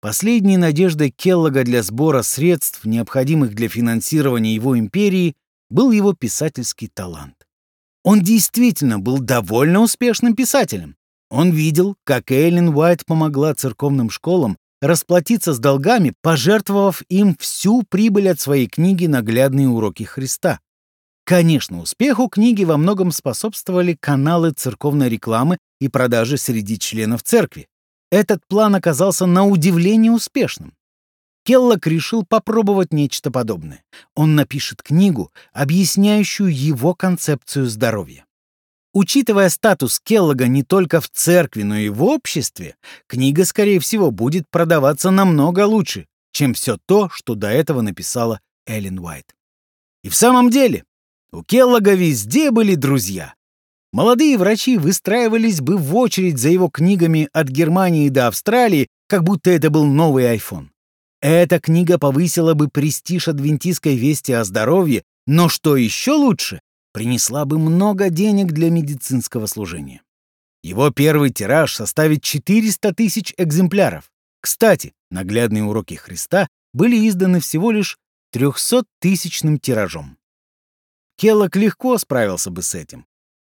Последней 0.00 0.56
надеждой 0.56 1.10
Келлога 1.10 1.62
для 1.62 1.82
сбора 1.82 2.22
средств, 2.22 2.86
необходимых 2.86 3.54
для 3.54 3.68
финансирования 3.68 4.54
его 4.54 4.78
империи, 4.78 5.34
был 5.68 5.90
его 5.90 6.14
писательский 6.14 6.88
талант. 6.88 7.46
Он 8.02 8.22
действительно 8.22 8.98
был 8.98 9.18
довольно 9.18 9.80
успешным 9.80 10.34
писателем. 10.34 10.96
Он 11.30 11.50
видел, 11.50 11.96
как 12.04 12.30
Эллен 12.30 12.70
Уайт 12.70 13.04
помогла 13.04 13.54
церковным 13.54 14.08
школам 14.08 14.56
расплатиться 14.80 15.52
с 15.52 15.58
долгами, 15.58 16.14
пожертвовав 16.22 17.02
им 17.10 17.36
всю 17.38 17.82
прибыль 17.82 18.30
от 18.30 18.40
своей 18.40 18.66
книги 18.66 19.04
«Наглядные 19.06 19.68
уроки 19.68 20.04
Христа». 20.04 20.60
Конечно, 21.24 21.80
успеху 21.80 22.28
книги 22.28 22.64
во 22.64 22.76
многом 22.76 23.12
способствовали 23.12 23.96
каналы 23.98 24.50
церковной 24.50 25.08
рекламы 25.08 25.58
и 25.80 25.88
продажи 25.88 26.36
среди 26.36 26.78
членов 26.78 27.22
церкви. 27.22 27.68
Этот 28.10 28.40
план 28.48 28.74
оказался 28.74 29.26
на 29.26 29.46
удивление 29.46 30.10
успешным. 30.10 30.74
Келлок 31.44 31.86
решил 31.86 32.24
попробовать 32.24 32.92
нечто 32.92 33.30
подобное. 33.30 33.82
Он 34.14 34.34
напишет 34.34 34.82
книгу, 34.82 35.32
объясняющую 35.52 36.54
его 36.54 36.94
концепцию 36.94 37.66
здоровья. 37.66 38.26
Учитывая 38.92 39.48
статус 39.48 40.00
Келлога 40.00 40.48
не 40.48 40.64
только 40.64 41.00
в 41.00 41.08
церкви, 41.08 41.62
но 41.62 41.76
и 41.76 41.88
в 41.88 42.02
обществе, 42.02 42.76
книга, 43.06 43.44
скорее 43.44 43.78
всего, 43.78 44.10
будет 44.10 44.50
продаваться 44.50 45.10
намного 45.10 45.64
лучше, 45.64 46.08
чем 46.32 46.54
все 46.54 46.76
то, 46.86 47.08
что 47.08 47.36
до 47.36 47.48
этого 47.48 47.82
написала 47.82 48.40
Эллен 48.66 48.98
Уайт. 48.98 49.34
И 50.02 50.08
в 50.08 50.16
самом 50.16 50.50
деле, 50.50 50.84
у 51.32 51.42
Келлога 51.42 51.94
везде 51.94 52.50
были 52.50 52.74
друзья. 52.74 53.34
Молодые 53.92 54.38
врачи 54.38 54.78
выстраивались 54.78 55.60
бы 55.60 55.76
в 55.76 55.96
очередь 55.96 56.38
за 56.38 56.48
его 56.48 56.68
книгами 56.68 57.28
от 57.32 57.48
Германии 57.48 58.08
до 58.08 58.28
Австралии, 58.28 58.88
как 59.08 59.24
будто 59.24 59.50
это 59.50 59.70
был 59.70 59.84
новый 59.84 60.24
iPhone. 60.36 60.68
Эта 61.20 61.60
книга 61.60 61.98
повысила 61.98 62.54
бы 62.54 62.68
престиж 62.68 63.28
адвентистской 63.28 63.96
вести 63.96 64.32
о 64.32 64.44
здоровье, 64.44 65.02
но 65.26 65.48
что 65.48 65.76
еще 65.76 66.12
лучше, 66.12 66.60
принесла 66.92 67.44
бы 67.44 67.58
много 67.58 68.10
денег 68.10 68.52
для 68.52 68.70
медицинского 68.70 69.46
служения. 69.46 70.02
Его 70.62 70.90
первый 70.90 71.30
тираж 71.30 71.74
составит 71.74 72.22
400 72.22 72.94
тысяч 72.94 73.34
экземпляров. 73.36 74.10
Кстати, 74.40 74.92
наглядные 75.10 75.64
уроки 75.64 75.94
Христа 75.94 76.48
были 76.72 77.08
изданы 77.08 77.40
всего 77.40 77.70
лишь 77.70 77.98
300-тысячным 78.34 79.58
тиражом. 79.58 80.16
Келлок 81.20 81.54
легко 81.54 81.98
справился 81.98 82.50
бы 82.50 82.62
с 82.62 82.74
этим. 82.74 83.04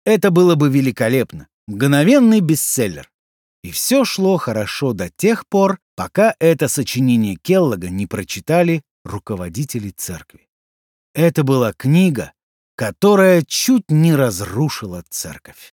Это 0.05 0.31
было 0.31 0.55
бы 0.55 0.69
великолепно, 0.69 1.49
мгновенный 1.67 2.41
бестселлер. 2.41 3.11
И 3.63 3.71
все 3.71 4.05
шло 4.05 4.37
хорошо 4.37 4.93
до 4.93 5.09
тех 5.09 5.49
пор, 5.49 5.79
пока 5.97 6.35
это 6.41 6.69
сочинение 6.69 7.37
Келлога 7.37 7.89
не 7.89 8.07
прочитали 8.07 8.83
руководители 9.03 9.89
церкви. 9.89 10.47
Это 11.15 11.43
была 11.43 11.73
книга, 11.73 12.35
которая 12.77 13.41
чуть 13.41 13.91
не 13.91 14.15
разрушила 14.15 15.03
церковь. 15.09 15.73